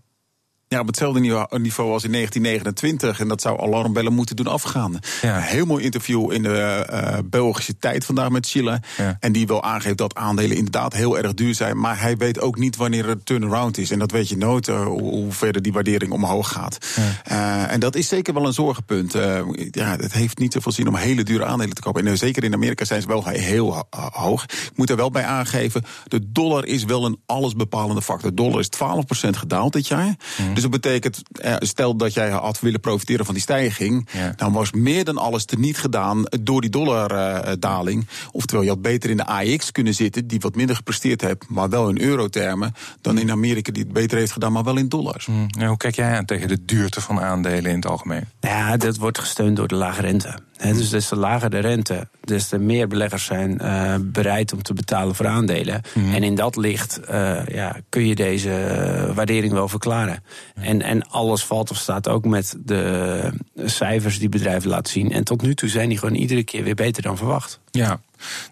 Ja, 0.69 0.81
op 0.81 0.87
hetzelfde 0.87 1.21
niveau- 1.21 1.59
niveau 1.61 1.93
als 1.93 2.05
in 2.05 2.13
1929. 2.13 3.21
En 3.21 3.29
dat 3.29 3.41
zou 3.41 3.61
alarmbellen 3.61 4.13
moeten 4.13 4.37
doen 4.37 4.47
afgaan. 4.47 4.99
Ja. 5.23 5.37
Een 5.37 5.43
heel 5.43 5.67
mooi 5.67 5.85
interview 5.85 6.33
in 6.33 6.43
de 6.43 6.59
eh, 6.59 7.19
Belgische 7.25 7.79
tijd 7.79 8.05
vandaag 8.05 8.29
met 8.29 8.47
Chile. 8.47 8.81
Ja. 8.97 9.17
En 9.21 9.33
die 9.33 9.47
wel 9.47 9.63
aangeeft 9.63 9.97
dat 9.99 10.15
aandelen 10.15 10.57
inderdaad 10.57 10.93
heel 10.93 11.19
erg 11.19 11.35
duur 11.35 11.55
zijn. 11.55 11.81
Maar 11.81 12.01
hij 12.01 12.17
weet 12.17 12.41
ook 12.41 12.59
niet 12.59 12.77
wanneer 12.77 13.09
er 13.09 13.23
turnaround 13.25 13.79
is. 13.79 13.91
En 13.91 13.99
dat 13.99 14.11
weet 14.11 14.29
je 14.29 14.37
nooit, 14.37 14.69
eh, 14.69 14.83
hoe, 14.87 15.33
verder 15.33 15.63
die 15.63 15.73
waardering 15.73 16.13
omhoog 16.13 16.49
gaat. 16.53 16.79
Eh, 17.25 17.73
en 17.73 17.81
dat 17.81 17.95
is 17.97 18.09
zeker 18.09 18.35
wel 18.35 18.47
een 18.47 18.53
zorgenpunt. 18.53 19.15
Eh, 19.15 19.41
ja, 19.71 19.97
het 19.97 20.13
heeft 20.13 20.39
niet 20.39 20.53
zoveel 20.53 20.73
zin 20.73 20.89
om 20.89 20.95
hele 20.95 21.23
dure 21.23 21.45
aandelen 21.45 21.75
te 21.75 21.83
kopen. 21.83 22.07
En 22.07 22.13
eh, 22.13 22.19
zeker 22.19 22.45
in 22.45 22.55
Amerika 22.55 22.85
zijn 22.85 23.01
ze 23.03 23.09
wel 23.09 23.25
heel 23.27 23.75
ho- 23.75 24.09
hoog. 24.13 24.43
Ik 24.45 24.71
moet 24.75 24.91
er 24.91 24.97
wel 24.97 25.11
bij 25.11 25.25
aangeven, 25.25 25.85
de 26.05 26.33
dollar 26.33 26.67
is 26.67 26.85
wel 26.85 27.05
een 27.05 27.19
allesbepalende 27.27 28.03
factor. 28.03 28.29
De 28.31 28.37
dollar 28.37 28.61
is 28.61 28.69
12% 28.69 29.37
gedaald 29.37 29.73
dit 29.73 29.87
jaar. 29.87 30.15
Dus 30.59 30.71
dat 30.71 30.81
betekent, 30.81 31.23
eh, 31.33 31.55
stel 31.59 31.97
dat 31.97 32.15
jij 32.15 32.31
had 32.31 32.61
willen 32.61 32.81
profiteren 32.81 33.25
van 33.25 33.35
die 33.35 33.43
stijging... 33.43 34.09
Ja. 34.13 34.33
dan 34.37 34.53
was 34.53 34.73
meer 34.73 35.05
dan 35.05 35.19
alles 35.19 35.45
teniet 35.45 35.79
gedaan 35.79 36.25
door 36.41 36.61
die 36.61 36.71
dollardaling. 36.71 38.07
Oftewel, 38.33 38.63
je 38.63 38.69
had 38.69 38.83
beter 38.83 39.11
in 39.11 39.17
de 39.17 39.27
AX 39.27 39.73
kunnen 39.73 39.95
zitten... 39.95 40.27
die 40.27 40.41
wat 40.41 40.55
minder 40.55 40.77
gepresteerd 40.77 41.21
heeft, 41.21 41.49
maar 41.49 41.69
wel 41.69 41.89
in 41.89 42.01
eurotermen... 42.01 42.75
dan 43.01 43.19
in 43.19 43.31
Amerika 43.31 43.73
die 43.73 43.83
het 43.83 43.93
beter 43.93 44.19
heeft 44.19 44.33
gedaan, 44.33 44.53
maar 44.53 44.65
wel 44.65 44.77
in 44.77 44.89
dollars. 44.89 45.29
En 45.59 45.67
hoe 45.67 45.77
kijk 45.77 45.95
jij 45.95 46.17
aan 46.17 46.25
tegen 46.25 46.49
de 46.49 46.65
duurte 46.65 47.01
van 47.01 47.21
aandelen 47.21 47.71
in 47.71 47.77
het 47.77 47.87
algemeen? 47.87 48.25
Ja, 48.41 48.77
dat 48.77 48.97
wordt 48.97 49.19
gesteund 49.19 49.57
door 49.57 49.69
de 49.69 49.75
lage 49.75 50.01
rente. 50.01 50.39
Hè, 50.59 50.73
dus 50.73 50.91
des 50.91 51.09
te 51.09 51.17
lager 51.17 51.51
de 51.51 51.59
rente, 51.59 52.09
des 52.21 52.49
te 52.49 52.59
meer 52.59 52.89
beleggers 52.89 53.25
zijn 53.25 53.59
eh, 53.59 53.95
bereid 54.01 54.53
om 54.53 54.63
te 54.63 54.75
betalen 54.75 55.15
voor 55.15 55.27
aandelen. 55.27 55.83
En 55.95 56.23
in 56.23 56.35
dat 56.35 56.57
licht 56.57 57.01
eh, 57.01 57.47
ja, 57.47 57.77
kun 57.89 58.07
je 58.07 58.15
deze 58.15 58.51
eh, 58.51 59.15
waardering 59.15 59.53
wel 59.53 59.69
verklaren. 59.69 60.25
En, 60.55 60.83
en 60.83 61.09
alles 61.09 61.45
valt 61.45 61.71
of 61.71 61.77
staat 61.77 62.09
ook 62.09 62.25
met 62.25 62.57
de 62.65 63.31
cijfers 63.57 64.19
die 64.19 64.29
bedrijven 64.29 64.71
laten 64.71 64.93
zien. 64.93 65.13
En 65.13 65.25
tot 65.25 65.43
nu 65.43 65.55
toe 65.55 65.69
zijn 65.69 65.89
die 65.89 65.99
gewoon 65.99 66.15
iedere 66.15 66.45
keer 66.45 66.65
weer 66.65 66.75
beter 66.75 67.03
dan 67.03 67.17
verwacht. 67.17 67.61
Ja, 67.71 68.01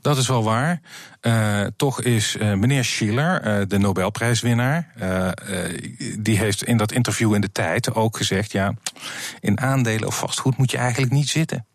dat 0.01 0.17
is 0.17 0.29
wel 0.29 0.45
waar. 0.45 0.81
Toch 1.77 2.03
is 2.03 2.37
meneer 2.39 2.85
Schiller, 2.85 3.69
de 3.69 3.79
Nobelprijswinnaar, 3.79 4.93
die 6.19 6.39
heeft 6.39 6.65
in 6.65 6.77
dat 6.77 6.93
interview 6.93 7.35
in 7.35 7.41
de 7.41 7.53
tijd 7.53 7.95
ook 7.95 8.17
gezegd: 8.17 8.53
ja, 8.53 8.75
in 9.41 9.61
aandelen 9.61 10.09
of 10.09 10.19
vastgoed 10.19 10.57
moet 10.57 10.71
je 10.71 10.77
eigenlijk 10.77 11.13
niet 11.13 11.29
zitten. 11.29 11.67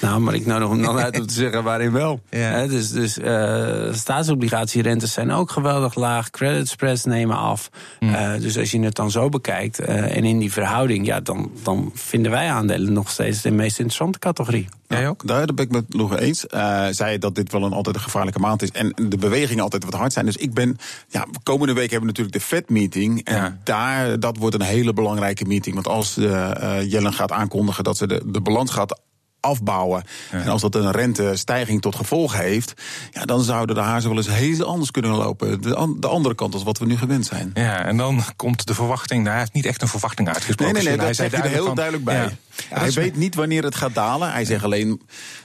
Nou, 0.00 0.20
maar 0.20 0.34
ik 0.34 0.46
nodig 0.46 0.68
hem 0.68 0.82
dan 0.82 0.98
uit 0.98 1.20
om 1.20 1.26
te 1.26 1.34
zeggen 1.34 1.62
waarin 1.62 1.92
wel. 1.92 2.20
Ja. 2.30 2.66
dus 2.66 2.90
dus 2.90 3.18
uh, 3.18 3.92
staatsobligatierentes 3.92 5.12
zijn 5.12 5.30
ook 5.30 5.50
geweldig 5.50 5.94
laag. 5.94 6.30
Credit 6.30 6.68
spreads 6.68 7.04
nemen 7.04 7.36
af. 7.36 7.70
Hmm. 7.98 8.08
Uh, 8.08 8.32
dus 8.40 8.58
als 8.58 8.70
je 8.70 8.80
het 8.80 8.94
dan 8.94 9.10
zo 9.10 9.28
bekijkt 9.28 9.80
uh, 9.80 10.16
en 10.16 10.24
in 10.24 10.38
die 10.38 10.52
verhouding, 10.52 11.06
ja, 11.06 11.20
dan, 11.20 11.50
dan 11.62 11.90
vinden 11.94 12.30
wij 12.30 12.50
aandelen 12.50 12.92
nog 12.92 13.10
steeds 13.10 13.42
de 13.42 13.50
meest 13.50 13.78
interessante 13.78 14.18
categorie. 14.18 14.68
Jij 14.88 15.08
ook? 15.08 15.26
Daar 15.26 15.46
ben 15.46 15.64
ik 15.64 15.70
met 15.70 15.84
Loege 15.88 16.20
eens. 16.20 16.44
Uh, 16.54 16.86
zei 16.90 17.18
dat 17.18 17.34
dit 17.34 17.52
wel 17.52 17.62
een 17.62 17.72
altijd 17.72 17.96
een 17.96 18.02
gevaarlijke 18.02 18.38
maand 18.38 18.62
is. 18.62 18.70
En 18.70 18.92
de 19.08 19.16
bewegingen 19.16 19.62
altijd 19.62 19.84
wat 19.84 19.94
hard 19.94 20.12
zijn. 20.12 20.24
Dus 20.24 20.36
ik 20.36 20.54
ben. 20.54 20.78
Ja, 21.08 21.26
komende 21.42 21.72
week 21.72 21.90
hebben 21.90 22.00
we 22.00 22.06
natuurlijk 22.06 22.36
de 22.36 22.56
Fed-meeting. 22.56 23.24
En 23.24 23.36
ja. 23.36 23.58
daar, 23.64 24.20
dat 24.20 24.36
wordt 24.36 24.54
een 24.54 24.60
hele 24.60 24.92
belangrijke 24.92 25.44
meeting. 25.44 25.74
Want 25.74 25.88
als 25.88 26.18
uh, 26.18 26.50
Jellen 26.90 27.12
gaat 27.12 27.32
aankondigen 27.32 27.84
dat 27.84 27.96
ze 27.96 28.06
de, 28.06 28.22
de 28.26 28.40
balans 28.40 28.70
gaat 28.70 29.00
afbouwen. 29.48 30.04
En 30.30 30.48
als 30.48 30.60
dat 30.60 30.74
een 30.74 30.90
rentestijging 30.90 31.80
tot 31.80 31.96
gevolg 31.96 32.36
heeft, 32.36 32.72
ja, 33.10 33.24
dan 33.24 33.42
zouden 33.42 33.74
de 33.74 33.80
hazen 33.80 34.08
wel 34.08 34.18
eens 34.18 34.28
heel 34.28 34.64
anders 34.64 34.90
kunnen 34.90 35.10
lopen. 35.10 35.62
De, 35.62 35.96
de, 35.98 36.08
andere 36.08 36.34
kant 36.34 36.54
als 36.54 36.62
wat 36.62 36.78
we 36.78 36.86
nu 36.86 36.96
gewend 36.96 37.26
zijn. 37.26 37.50
Ja, 37.54 37.84
en 37.84 37.96
dan 37.96 38.22
komt 38.36 38.66
de 38.66 38.74
verwachting. 38.74 39.18
Nou, 39.18 39.30
hij 39.30 39.40
heeft 39.40 39.52
niet 39.52 39.66
echt 39.66 39.82
een 39.82 39.88
verwachting 39.88 40.28
uitgesproken. 40.28 40.74
Nee, 40.74 40.82
nee, 40.82 40.96
nee, 40.96 41.14
hij 41.14 41.30
er 41.30 41.48
heel 41.48 41.74
duidelijk 41.74 42.04
bij. 42.04 42.16
Ja. 42.16 42.30
hij 42.68 42.90
weet 42.90 43.16
niet 43.16 43.34
wanneer 43.34 43.64
het 43.64 43.74
gaat 43.74 43.94
dalen. 43.94 44.32
Hij 44.32 44.44
zegt 44.44 44.64
alleen 44.64 45.00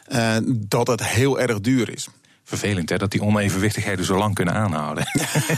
uh, 0.10 0.36
dat 0.48 0.88
het 0.88 1.04
heel 1.04 1.40
erg 1.40 1.60
duur 1.60 1.94
is 1.94 2.08
vervelend 2.58 2.90
hè, 2.90 2.98
dat 2.98 3.12
die 3.12 3.22
onevenwichtigheden 3.22 4.06
zo 4.06 4.18
lang 4.18 4.36
kunnen 4.36 4.54
aanhouden. 4.54 5.04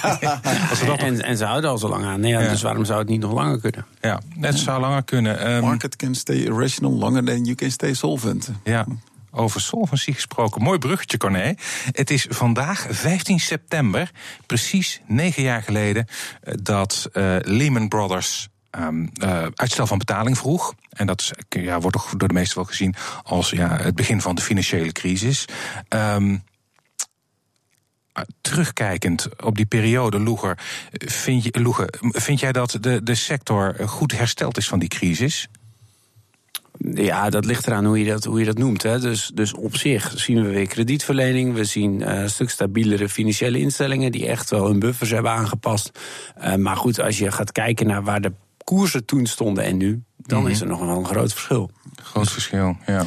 Als 0.69 0.85
dat 0.85 0.99
en, 0.99 1.23
en, 1.23 1.37
ze 1.37 1.45
houden 1.45 1.69
al 1.69 1.77
zo 1.77 1.89
lang 1.89 2.05
aan. 2.05 2.19
Nee, 2.19 2.31
ja, 2.31 2.49
Dus 2.49 2.61
waarom 2.61 2.85
zou 2.85 2.99
het 2.99 3.07
niet 3.07 3.19
nog 3.19 3.33
langer 3.33 3.59
kunnen? 3.59 3.85
Ja, 4.01 4.21
het 4.39 4.57
zou 4.57 4.81
langer 4.81 5.03
kunnen. 5.03 5.53
Um, 5.55 5.61
Market 5.61 5.95
can 5.95 6.15
stay 6.15 6.35
irrational 6.35 6.91
longer 6.91 7.23
than 7.23 7.43
you 7.43 7.55
can 7.55 7.71
stay 7.71 7.93
solvent. 7.93 8.51
Ja. 8.63 8.85
Over 9.31 9.61
solvency 9.61 10.13
gesproken. 10.13 10.61
Mooi 10.61 10.79
bruggetje, 10.79 11.17
Corné. 11.17 11.55
Het 11.91 12.09
is 12.09 12.25
vandaag, 12.29 12.87
15 12.89 13.39
september, 13.39 14.11
precies 14.45 15.01
negen 15.07 15.43
jaar 15.43 15.61
geleden, 15.61 16.07
eh, 16.41 16.53
dat 16.61 17.09
uh, 17.13 17.35
Lehman 17.41 17.87
Brothers 17.87 18.49
Um, 18.79 19.09
uh, 19.23 19.45
uitstel 19.53 19.87
van 19.87 19.97
betaling 19.97 20.37
vroeg. 20.37 20.73
En 20.89 21.07
dat 21.07 21.21
is, 21.21 21.31
ja, 21.49 21.79
wordt 21.79 21.97
toch 21.97 22.13
door 22.15 22.27
de 22.27 22.33
meesten 22.33 22.57
wel 22.57 22.65
gezien 22.65 22.95
als 23.23 23.49
ja, 23.49 23.77
het 23.77 23.95
begin 23.95 24.21
van 24.21 24.35
de 24.35 24.41
financiële 24.41 24.91
crisis. 24.91 25.45
Um, 25.89 26.43
terugkijkend 28.41 29.27
op 29.43 29.55
die 29.55 29.65
periode, 29.65 30.19
Loeger, 30.19 30.57
vind, 30.91 31.43
je, 31.43 31.61
Loeger, 31.61 31.93
vind 32.01 32.39
jij 32.39 32.51
dat 32.51 32.77
de, 32.81 33.03
de 33.03 33.15
sector 33.15 33.75
goed 33.85 34.17
hersteld 34.17 34.57
is 34.57 34.67
van 34.67 34.79
die 34.79 34.89
crisis? 34.89 35.47
Ja, 36.93 37.29
dat 37.29 37.45
ligt 37.45 37.67
eraan 37.67 37.85
hoe 37.85 37.99
je 37.99 38.11
dat, 38.11 38.23
hoe 38.23 38.39
je 38.39 38.45
dat 38.45 38.57
noemt. 38.57 38.83
Hè. 38.83 38.99
Dus, 38.99 39.31
dus 39.33 39.53
op 39.53 39.75
zich 39.75 40.13
zien 40.15 40.43
we 40.43 40.49
weer 40.49 40.67
kredietverlening. 40.67 41.53
We 41.53 41.63
zien 41.63 42.01
uh, 42.01 42.21
een 42.21 42.29
stuk 42.29 42.49
stabielere 42.49 43.09
financiële 43.09 43.59
instellingen 43.59 44.11
die 44.11 44.27
echt 44.27 44.49
wel 44.49 44.67
hun 44.67 44.79
buffers 44.79 45.09
hebben 45.09 45.31
aangepast. 45.31 45.91
Uh, 46.37 46.55
maar 46.55 46.77
goed, 46.77 46.99
als 46.99 47.17
je 47.17 47.31
gaat 47.31 47.51
kijken 47.51 47.87
naar 47.87 48.03
waar 48.03 48.21
de 48.21 48.31
koersen 48.63 49.05
toen 49.05 49.25
stonden 49.25 49.63
en 49.63 49.77
nu, 49.77 50.03
dan 50.17 50.37
mm 50.39 50.45
-hmm. 50.45 50.53
is 50.53 50.61
er 50.61 50.67
nog 50.67 50.79
wel 50.79 50.97
een 50.97 51.05
groot 51.05 51.33
verschil. 51.33 51.71
Groot 52.03 52.31
verschil, 52.31 52.77
ja. 52.85 53.05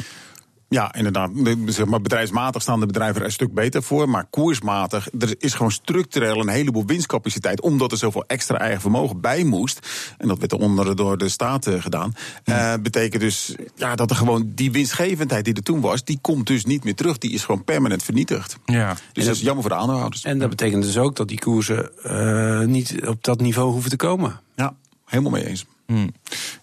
Ja, 0.69 0.95
inderdaad. 0.95 1.31
Zeg 1.67 1.87
maar, 1.87 2.01
bedrijfsmatig 2.01 2.63
staan 2.63 2.81
de 2.81 2.87
bedrijven 2.87 3.21
er 3.21 3.27
een 3.27 3.33
stuk 3.33 3.55
beter 3.55 3.83
voor. 3.83 4.09
Maar 4.09 4.27
koersmatig, 4.31 5.09
er 5.19 5.35
is 5.39 5.55
gewoon 5.55 5.71
structureel 5.71 6.41
een 6.41 6.49
heleboel 6.49 6.87
winstcapaciteit. 6.87 7.61
Omdat 7.61 7.93
er 7.93 7.99
zoveel 7.99 8.25
extra 8.27 8.59
eigen 8.59 8.81
vermogen 8.81 9.21
bij 9.21 9.45
moest. 9.45 9.89
En 10.19 10.29
dat 10.29 10.39
werd 10.39 10.53
onder 10.53 10.97
door 10.97 11.19
de 11.19 11.29
staten 11.29 11.83
gedaan. 11.83 12.15
Uh, 12.45 12.75
betekent 12.83 13.23
dus 13.23 13.55
ja, 13.75 13.95
dat 13.95 14.11
er 14.11 14.17
gewoon 14.17 14.53
die 14.55 14.73
winstgevendheid 14.73 15.45
die 15.45 15.55
er 15.55 15.63
toen 15.63 15.81
was. 15.81 16.05
die 16.05 16.19
komt 16.21 16.47
dus 16.47 16.65
niet 16.65 16.85
meer 16.85 16.95
terug. 16.95 17.19
Die 17.19 17.33
is 17.33 17.45
gewoon 17.45 17.65
permanent 17.65 18.03
vernietigd. 18.03 18.59
Ja. 18.65 18.97
Dus 19.13 19.25
dat 19.25 19.35
is 19.35 19.41
jammer 19.41 19.63
voor 19.63 19.73
de 19.73 19.79
aandeelhouders. 19.79 20.25
En 20.25 20.39
dat 20.39 20.49
betekent 20.49 20.83
dus 20.83 20.99
ook 20.99 21.17
dat 21.17 21.29
die 21.29 21.39
koersen 21.39 21.91
uh, 22.07 22.61
niet 22.61 23.07
op 23.07 23.25
dat 23.25 23.41
niveau 23.41 23.73
hoeven 23.73 23.91
te 23.91 23.97
komen. 23.97 24.41
Ja, 24.57 24.75
helemaal 25.05 25.33
mee 25.33 25.47
eens. 25.47 25.67
Hmm. 25.93 26.13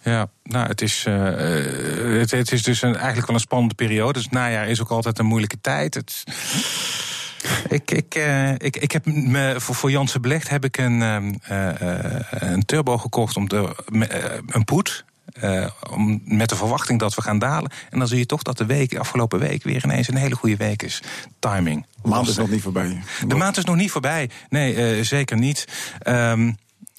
Ja, 0.03 0.29
nou, 0.43 0.67
het 0.67 0.81
is, 0.81 1.05
uh, 1.07 1.23
het, 2.19 2.31
het, 2.31 2.51
is 2.51 2.63
dus 2.63 2.81
een, 2.81 2.95
eigenlijk 2.95 3.27
wel 3.27 3.35
een 3.35 3.41
spannende 3.41 3.75
periode. 3.75 4.13
Dus 4.13 4.23
het 4.23 4.31
najaar 4.31 4.67
is 4.67 4.81
ook 4.81 4.89
altijd 4.89 5.19
een 5.19 5.25
moeilijke 5.25 5.61
tijd. 5.61 5.93
Het, 5.93 6.23
ik, 7.69 7.91
ik, 7.91 8.15
uh, 8.15 8.51
ik, 8.51 8.77
ik 8.77 8.91
heb 8.91 9.05
me, 9.05 9.55
voor, 9.57 9.75
voor 9.75 9.91
Janssen 9.91 10.21
Belegd 10.21 10.49
heb 10.49 10.63
ik 10.63 10.77
een, 10.77 10.99
uh, 11.01 11.17
een 12.29 12.65
turbo 12.65 12.97
gekocht 12.97 13.37
om 13.37 13.49
de, 13.49 13.75
een 14.47 14.63
poet. 14.63 15.05
om, 15.89 16.21
met 16.25 16.49
de 16.49 16.55
verwachting 16.55 16.99
dat 16.99 17.15
we 17.15 17.21
gaan 17.21 17.39
dalen. 17.39 17.71
En 17.89 17.99
dan 17.99 18.07
zie 18.07 18.17
je 18.17 18.25
toch 18.25 18.41
dat 18.41 18.57
de 18.57 18.65
week, 18.65 18.97
afgelopen 18.97 19.39
week 19.39 19.63
weer 19.63 19.83
ineens 19.83 20.07
een 20.07 20.15
hele 20.15 20.35
goede 20.35 20.57
week 20.57 20.83
is. 20.83 21.01
Timing. 21.39 21.85
De 22.01 22.09
maand 22.09 22.27
is 22.27 22.35
nog 22.35 22.49
niet 22.49 22.61
voorbij. 22.61 23.03
De 23.27 23.35
maand 23.35 23.57
is 23.57 23.65
nog 23.65 23.75
niet 23.75 23.91
voorbij. 23.91 24.29
Nee, 24.49 25.03
zeker 25.03 25.37
niet. 25.37 25.65
Um, 26.07 26.57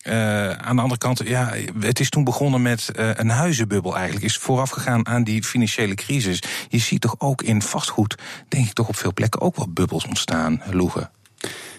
uh, 0.09 0.51
aan 0.51 0.77
de 0.77 0.83
andere 0.83 0.99
kant, 0.99 1.21
ja, 1.25 1.53
het 1.81 2.01
is 2.01 2.11
toen 2.11 2.25
begonnen 2.25 2.63
met 2.63 2.91
uh, 2.99 3.11
een 3.15 3.29
huizenbubbel 3.29 3.97
eigenlijk. 3.97 4.25
Is 4.25 4.37
vooraf 4.37 4.71
gegaan 4.71 5.07
aan 5.07 5.25
die 5.25 5.45
financiële 5.45 5.95
crisis. 5.95 6.43
Je 6.69 6.79
ziet 6.79 7.01
toch 7.01 7.15
ook 7.19 7.43
in 7.43 7.63
vastgoed, 7.63 8.19
denk 8.49 8.67
ik 8.67 8.73
toch 8.73 8.89
op 8.89 8.97
veel 8.97 9.13
plekken 9.13 9.41
ook 9.41 9.57
wel 9.57 9.69
bubbels 9.69 10.07
ontstaan, 10.07 10.63
Loegen. 10.71 11.11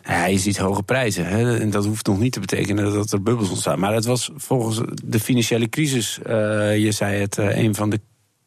Ja, 0.03 0.25
je 0.25 0.39
ziet 0.39 0.57
hoge 0.57 0.83
prijzen. 0.83 1.25
Hè? 1.25 1.59
En 1.59 1.69
dat 1.69 1.85
hoeft 1.85 2.07
nog 2.07 2.19
niet 2.19 2.31
te 2.31 2.39
betekenen 2.39 2.93
dat 2.93 3.11
er 3.11 3.23
bubbels 3.23 3.49
ontstaan. 3.49 3.79
Maar 3.79 3.93
het 3.93 4.05
was 4.05 4.31
volgens 4.35 4.81
de 5.03 5.19
financiële 5.19 5.69
crisis, 5.69 6.19
uh, 6.27 6.33
je 6.77 6.91
zei 6.91 7.21
het, 7.21 7.37
een 7.37 7.75
van 7.75 7.89
de 7.89 7.99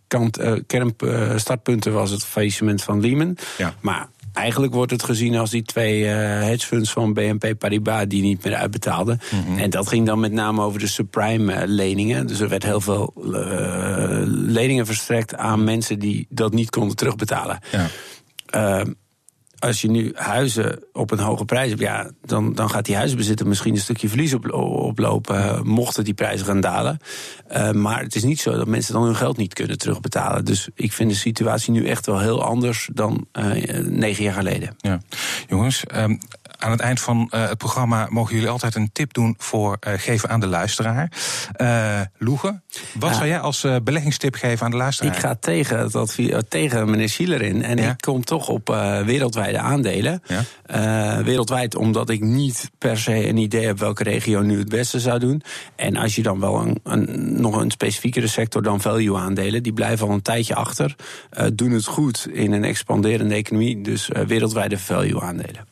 kant, 0.06 0.38
kernstartpunten 0.66 1.92
was 1.92 2.10
het 2.10 2.24
faillissement 2.24 2.82
van 2.82 3.00
Lehman. 3.00 3.36
Ja. 3.58 3.74
Maar 3.80 4.08
Eigenlijk 4.32 4.72
wordt 4.74 4.92
het 4.92 5.02
gezien 5.02 5.36
als 5.36 5.50
die 5.50 5.62
twee 5.62 6.00
uh, 6.00 6.10
hedge 6.40 6.66
funds 6.66 6.92
van 6.92 7.12
BNP 7.12 7.58
Paribas 7.58 8.04
die 8.06 8.22
niet 8.22 8.44
meer 8.44 8.54
uitbetaalden. 8.54 9.20
Mm 9.30 9.44
-hmm. 9.44 9.58
En 9.58 9.70
dat 9.70 9.88
ging 9.88 10.06
dan 10.06 10.20
met 10.20 10.32
name 10.32 10.62
over 10.62 10.80
de 10.80 10.86
subprime-leningen. 10.86 12.26
Dus 12.26 12.40
er 12.40 12.48
werd 12.48 12.62
heel 12.62 12.80
veel 12.80 13.12
uh, 13.16 14.22
leningen 14.26 14.86
verstrekt 14.86 15.34
aan 15.34 15.64
mensen 15.64 15.98
die 15.98 16.26
dat 16.28 16.52
niet 16.52 16.70
konden 16.70 16.96
terugbetalen. 16.96 17.58
Ja. 17.70 17.88
Uh, 18.80 18.86
als 19.60 19.80
je 19.80 19.90
nu 19.90 20.12
huizen 20.14 20.82
op 20.92 21.10
een 21.10 21.18
hoge 21.18 21.44
prijs 21.44 21.68
hebt, 21.68 21.80
ja, 21.80 22.10
dan, 22.24 22.54
dan 22.54 22.70
gaat 22.70 22.84
die 22.84 22.96
huizenbezitter 22.96 23.46
misschien 23.46 23.74
een 23.74 23.80
stukje 23.80 24.08
verlies 24.08 24.34
op, 24.34 24.52
oplopen, 24.52 25.66
mochten 25.66 26.04
die 26.04 26.14
prijzen 26.14 26.46
gaan 26.46 26.60
dalen. 26.60 26.98
Uh, 27.52 27.70
maar 27.70 28.02
het 28.02 28.14
is 28.14 28.24
niet 28.24 28.40
zo 28.40 28.56
dat 28.56 28.66
mensen 28.66 28.94
dan 28.94 29.02
hun 29.02 29.16
geld 29.16 29.36
niet 29.36 29.54
kunnen 29.54 29.78
terugbetalen. 29.78 30.44
Dus 30.44 30.68
ik 30.74 30.92
vind 30.92 31.10
de 31.10 31.16
situatie 31.16 31.72
nu 31.72 31.86
echt 31.86 32.06
wel 32.06 32.20
heel 32.20 32.42
anders 32.42 32.88
dan 32.92 33.26
uh, 33.32 33.78
negen 33.78 34.24
jaar 34.24 34.34
geleden. 34.34 34.74
Ja. 34.78 35.00
Jongens, 35.48 35.84
um, 35.94 36.18
aan 36.60 36.70
het 36.70 36.80
eind 36.80 37.00
van 37.00 37.30
uh, 37.34 37.48
het 37.48 37.58
programma 37.58 38.06
mogen 38.10 38.34
jullie 38.34 38.48
altijd 38.48 38.74
een 38.74 38.92
tip 38.92 39.14
doen 39.14 39.34
voor 39.38 39.76
uh, 39.86 39.92
geven 39.96 40.28
aan 40.28 40.40
de 40.40 40.46
luisteraar. 40.46 41.12
Uh, 41.56 42.00
Loegen, 42.18 42.62
wat 42.94 43.10
ja. 43.10 43.16
zou 43.16 43.28
jij 43.28 43.40
als 43.40 43.66
beleggingstip 43.82 44.34
geven 44.34 44.64
aan 44.64 44.70
de 44.70 44.76
luisteraar? 44.76 45.14
Ik 45.14 45.18
ga 45.18 45.34
tegen, 45.34 45.78
het 45.78 45.94
advies, 45.94 46.34
tegen 46.48 46.90
meneer 46.90 47.08
Schieler 47.08 47.42
in. 47.42 47.62
En 47.62 47.76
ja? 47.76 47.90
ik 47.90 48.00
kom 48.00 48.24
toch 48.24 48.48
op 48.48 48.68
wereldwijde 49.04 49.58
aandelen. 49.58 50.22
Ja? 50.26 50.44
wereldwijd, 51.22 51.76
omdat 51.76 52.10
ik 52.10 52.20
niet 52.20 52.70
per 52.78 52.98
se 52.98 53.28
een 53.28 53.36
idee 53.36 53.66
heb 53.66 53.78
welke 53.78 54.02
regio 54.02 54.40
nu 54.40 54.58
het 54.58 54.68
beste 54.68 55.00
zou 55.00 55.18
doen. 55.18 55.42
En 55.76 55.96
als 55.96 56.14
je 56.14 56.22
dan 56.22 56.40
wel 56.40 56.60
een, 56.60 56.80
een 56.82 57.40
nog 57.40 57.56
een 57.56 57.70
specifiekere 57.70 58.26
sector 58.26 58.62
dan 58.62 58.80
value 58.80 59.16
aandelen, 59.16 59.62
die 59.62 59.72
blijven 59.72 60.06
al 60.06 60.12
een 60.12 60.22
tijdje 60.22 60.54
achter. 60.54 60.96
doen 61.54 61.70
het 61.70 61.86
goed 61.86 62.28
in 62.32 62.52
een 62.52 62.64
expanderende 62.64 63.34
economie. 63.34 63.80
Dus 63.80 64.10
wereldwijde 64.26 64.78
value 64.78 65.20
aandelen. 65.20 65.69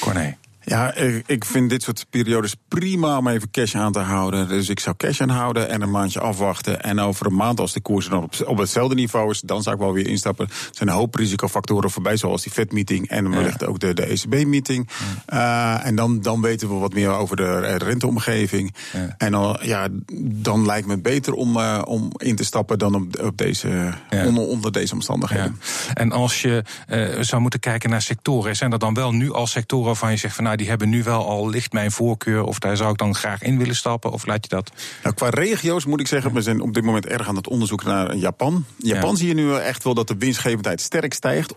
Corné. 0.00 0.38
Ja, 0.68 0.94
ik 1.26 1.44
vind 1.44 1.70
dit 1.70 1.82
soort 1.82 2.06
periodes 2.10 2.54
prima 2.68 3.18
om 3.18 3.28
even 3.28 3.50
cash 3.50 3.74
aan 3.74 3.92
te 3.92 3.98
houden. 3.98 4.48
Dus 4.48 4.68
ik 4.68 4.80
zou 4.80 4.96
cash 4.96 5.20
aanhouden 5.20 5.68
en 5.68 5.82
een 5.82 5.90
maandje 5.90 6.20
afwachten. 6.20 6.82
En 6.82 7.00
over 7.00 7.26
een 7.26 7.34
maand, 7.34 7.60
als 7.60 7.72
de 7.72 7.80
koers 7.80 8.08
dan 8.08 8.22
op, 8.22 8.34
op 8.46 8.58
hetzelfde 8.58 8.94
niveau 8.94 9.30
is, 9.30 9.40
dan 9.40 9.62
zou 9.62 9.74
ik 9.74 9.80
wel 9.80 9.92
weer 9.92 10.06
instappen. 10.06 10.46
Er 10.48 10.68
zijn 10.70 10.88
een 10.88 10.94
hoop 10.94 11.14
risicofactoren 11.14 11.90
voorbij, 11.90 12.16
zoals 12.16 12.42
die 12.42 12.52
FED-meeting 12.52 13.08
en 13.08 13.30
wellicht 13.30 13.60
ja. 13.60 13.66
ook 13.66 13.78
de, 13.78 13.94
de 13.94 14.04
ECB-meeting. 14.04 14.88
Ja. 15.26 15.78
Uh, 15.78 15.86
en 15.86 15.96
dan, 15.96 16.20
dan 16.20 16.40
weten 16.40 16.68
we 16.68 16.74
wat 16.74 16.94
meer 16.94 17.10
over 17.10 17.36
de 17.36 17.76
renteomgeving. 17.76 18.74
Ja. 18.92 19.14
En 19.18 19.32
dan, 19.32 19.58
ja, 19.62 19.88
dan 20.22 20.66
lijkt 20.66 20.86
me 20.86 20.98
beter 20.98 21.32
om, 21.32 21.56
uh, 21.56 21.82
om 21.84 22.10
in 22.16 22.36
te 22.36 22.44
stappen 22.44 22.78
dan 22.78 22.94
op, 22.94 23.20
op 23.20 23.36
deze, 23.36 23.92
onder, 24.10 24.42
onder, 24.42 24.72
deze 24.72 24.94
omstandigheden. 24.94 25.60
En 25.94 26.12
als 26.12 26.42
je 26.42 26.64
uh, 26.88 27.22
zou 27.22 27.42
moeten 27.42 27.60
kijken 27.60 27.90
naar 27.90 28.02
sectoren, 28.02 28.56
zijn 28.56 28.72
er 28.72 28.78
dan 28.78 28.94
wel 28.94 29.12
nu 29.12 29.32
al 29.32 29.46
sectoren 29.46 29.86
waarvan 29.86 30.10
je 30.10 30.16
zegt 30.16 30.34
van 30.34 30.44
nou 30.44 30.56
die 30.58 30.68
hebben 30.68 30.88
nu 30.88 31.02
wel 31.02 31.26
al 31.26 31.48
licht 31.48 31.72
mijn 31.72 31.90
voorkeur. 31.90 32.42
Of 32.42 32.58
daar 32.58 32.76
zou 32.76 32.90
ik 32.90 32.98
dan 32.98 33.14
graag 33.14 33.42
in 33.42 33.58
willen 33.58 33.76
stappen. 33.76 34.10
Of 34.10 34.26
laat 34.26 34.44
je 34.44 34.48
dat? 34.48 34.72
Nou, 35.02 35.14
qua 35.14 35.28
regio's 35.28 35.84
moet 35.84 36.00
ik 36.00 36.06
zeggen, 36.06 36.32
we 36.32 36.42
zijn 36.42 36.60
op 36.60 36.74
dit 36.74 36.84
moment 36.84 37.06
erg 37.06 37.28
aan 37.28 37.36
het 37.36 37.48
onderzoeken 37.48 37.88
naar 37.88 38.16
Japan. 38.16 38.64
Japan 38.76 39.10
ja. 39.10 39.16
zie 39.16 39.28
je 39.28 39.34
nu 39.34 39.54
echt 39.54 39.84
wel 39.84 39.94
dat 39.94 40.08
de 40.08 40.16
winstgevendheid 40.18 40.80
sterk 40.80 41.14
stijgt 41.14 41.54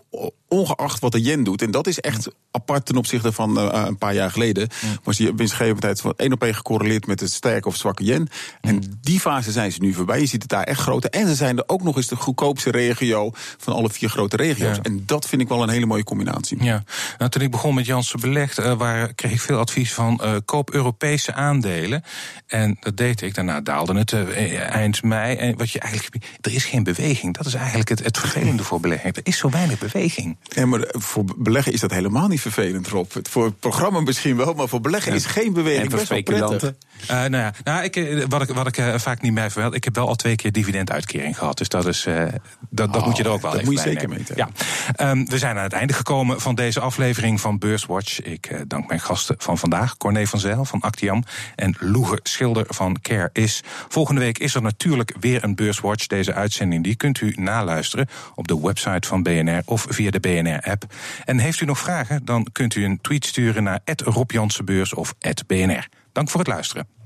ongeacht 0.52 1.00
wat 1.00 1.12
de 1.12 1.22
yen 1.22 1.44
doet. 1.44 1.62
En 1.62 1.70
dat 1.70 1.86
is 1.86 2.00
echt 2.00 2.28
apart 2.50 2.86
ten 2.86 2.96
opzichte 2.96 3.32
van 3.32 3.58
uh, 3.58 3.84
een 3.86 3.98
paar 3.98 4.14
jaar 4.14 4.30
geleden. 4.30 4.68
Was 5.02 5.16
die 5.16 5.32
winstgevendheid 5.34 6.00
van 6.00 6.14
één 6.16 6.32
op 6.32 6.42
één 6.42 6.54
gecorreleerd 6.54 7.06
met 7.06 7.20
het 7.20 7.32
sterke 7.32 7.68
of 7.68 7.76
zwakke 7.76 8.04
yen. 8.04 8.28
En 8.60 8.98
die 9.00 9.20
fase 9.20 9.52
zijn 9.52 9.72
ze 9.72 9.80
nu 9.80 9.94
voorbij. 9.94 10.20
Je 10.20 10.26
ziet 10.26 10.42
het 10.42 10.50
daar 10.50 10.64
echt 10.64 10.80
groter. 10.80 11.10
En 11.10 11.26
ze 11.26 11.34
zijn 11.34 11.58
er 11.58 11.64
ook 11.66 11.82
nog 11.82 11.96
eens 11.96 12.06
de 12.06 12.16
goedkoopste 12.16 12.70
regio 12.70 13.30
van 13.34 13.74
alle 13.74 13.90
vier 13.90 14.08
grote 14.08 14.36
regio's. 14.36 14.78
En 14.82 15.02
dat 15.06 15.28
vind 15.28 15.42
ik 15.42 15.48
wel 15.48 15.62
een 15.62 15.68
hele 15.68 15.86
mooie 15.86 16.04
combinatie. 16.04 16.64
Ja, 16.64 16.84
nou, 17.18 17.30
toen 17.30 17.42
ik 17.42 17.50
begon 17.50 17.74
met 17.74 17.86
Janssen 17.86 18.20
Belegd, 18.20 18.58
uh, 18.58 18.72
waar 18.72 19.14
kreeg 19.14 19.32
ik 19.32 19.40
veel 19.40 19.58
advies 19.58 19.94
van 19.94 20.20
uh, 20.22 20.36
koop 20.44 20.74
Europese 20.74 21.34
aandelen. 21.34 22.02
En 22.46 22.76
dat 22.80 22.96
deed 22.96 23.22
ik. 23.22 23.34
Daarna 23.34 23.60
daalde 23.60 23.98
het 23.98 24.12
eind 24.56 25.02
mei. 25.02 25.36
En 25.36 25.56
wat 25.56 25.70
je 25.70 25.78
eigenlijk. 25.78 26.24
Er 26.40 26.54
is 26.54 26.64
geen 26.64 26.82
beweging. 26.82 27.34
Dat 27.34 27.46
is 27.46 27.54
eigenlijk 27.54 27.88
het, 27.88 28.04
het 28.04 28.18
vervelende 28.18 28.64
voor 28.64 28.80
belegging. 28.80 29.16
Er 29.16 29.26
is 29.26 29.38
zo 29.38 29.50
weinig 29.50 29.78
beweging. 29.78 30.36
Ja, 30.42 30.66
maar 30.66 30.84
voor 30.88 31.24
beleggen 31.36 31.72
is 31.72 31.80
dat 31.80 31.90
helemaal 31.90 32.28
niet 32.28 32.40
vervelend, 32.40 32.88
Rob. 32.88 33.10
Voor 33.22 33.44
het 33.44 33.58
programma 33.58 34.00
misschien 34.00 34.36
wel, 34.36 34.54
maar 34.54 34.68
voor 34.68 34.80
beleggen 34.80 35.12
is 35.12 35.26
geen 35.26 35.52
beweging. 35.52 35.84
En 35.84 35.90
voor 35.90 36.00
speculanten. 36.00 36.76
Uh, 37.02 37.08
nou 37.08 37.36
ja, 37.36 37.52
nou, 37.64 37.84
ik, 37.84 37.96
eh, 37.96 38.24
wat 38.28 38.42
ik, 38.42 38.48
wat 38.48 38.66
ik 38.66 38.78
uh, 38.78 38.94
vaak 38.98 39.20
niet 39.20 39.34
bij 39.34 39.50
vermeld, 39.50 39.74
ik 39.74 39.84
heb 39.84 39.94
wel 39.94 40.08
al 40.08 40.14
twee 40.14 40.36
keer 40.36 40.52
dividenduitkering 40.52 41.38
gehad. 41.38 41.58
Dus 41.58 41.68
dat, 41.68 41.86
is, 41.86 42.06
uh, 42.06 42.24
dat, 42.70 42.92
dat 42.92 42.96
oh, 42.96 43.06
moet 43.06 43.16
je 43.16 43.22
er 43.22 43.30
ook 43.30 43.42
wel 43.42 43.50
dat 43.50 43.60
even 43.60 43.72
moet 43.72 43.82
je 43.82 43.84
bij 43.84 43.92
zeker 43.92 44.08
nemen. 44.08 44.24
meten. 44.28 44.50
Ja. 44.96 45.10
Um, 45.10 45.28
we 45.28 45.38
zijn 45.38 45.56
aan 45.56 45.62
het 45.62 45.72
einde 45.72 45.92
gekomen 45.92 46.40
van 46.40 46.54
deze 46.54 46.80
aflevering 46.80 47.40
van 47.40 47.58
Beurswatch. 47.58 48.22
Ik 48.22 48.50
uh, 48.50 48.60
dank 48.66 48.88
mijn 48.88 49.00
gasten 49.00 49.34
van 49.38 49.58
vandaag, 49.58 49.96
Corné 49.96 50.26
van 50.26 50.38
Zijl 50.38 50.64
van 50.64 50.80
Actiam 50.80 51.24
en 51.56 51.76
Loege 51.78 52.18
Schilder 52.22 52.64
van 52.68 53.00
Care 53.02 53.30
Is. 53.32 53.62
Volgende 53.88 54.20
week 54.20 54.38
is 54.38 54.54
er 54.54 54.62
natuurlijk 54.62 55.14
weer 55.20 55.44
een 55.44 55.54
Beurswatch. 55.54 56.06
Deze 56.06 56.32
uitzending 56.34 56.84
die 56.84 56.96
kunt 56.96 57.20
u 57.20 57.34
naluisteren 57.36 58.08
op 58.34 58.48
de 58.48 58.60
website 58.60 59.08
van 59.08 59.22
BNR 59.22 59.62
of 59.64 59.86
via 59.88 60.10
de 60.10 60.20
BNR-app. 60.32 60.84
En 61.24 61.38
heeft 61.38 61.60
u 61.60 61.64
nog 61.64 61.78
vragen, 61.78 62.24
dan 62.24 62.46
kunt 62.52 62.74
u 62.74 62.84
een 62.84 63.00
tweet 63.00 63.24
sturen 63.26 63.62
naar 63.62 63.80
Rob 64.04 64.30
Jansenbeurs 64.30 64.94
of 64.94 65.14
@bnr. 65.46 65.88
Dank 66.12 66.30
voor 66.30 66.40
het 66.40 66.48
luisteren. 66.48 66.86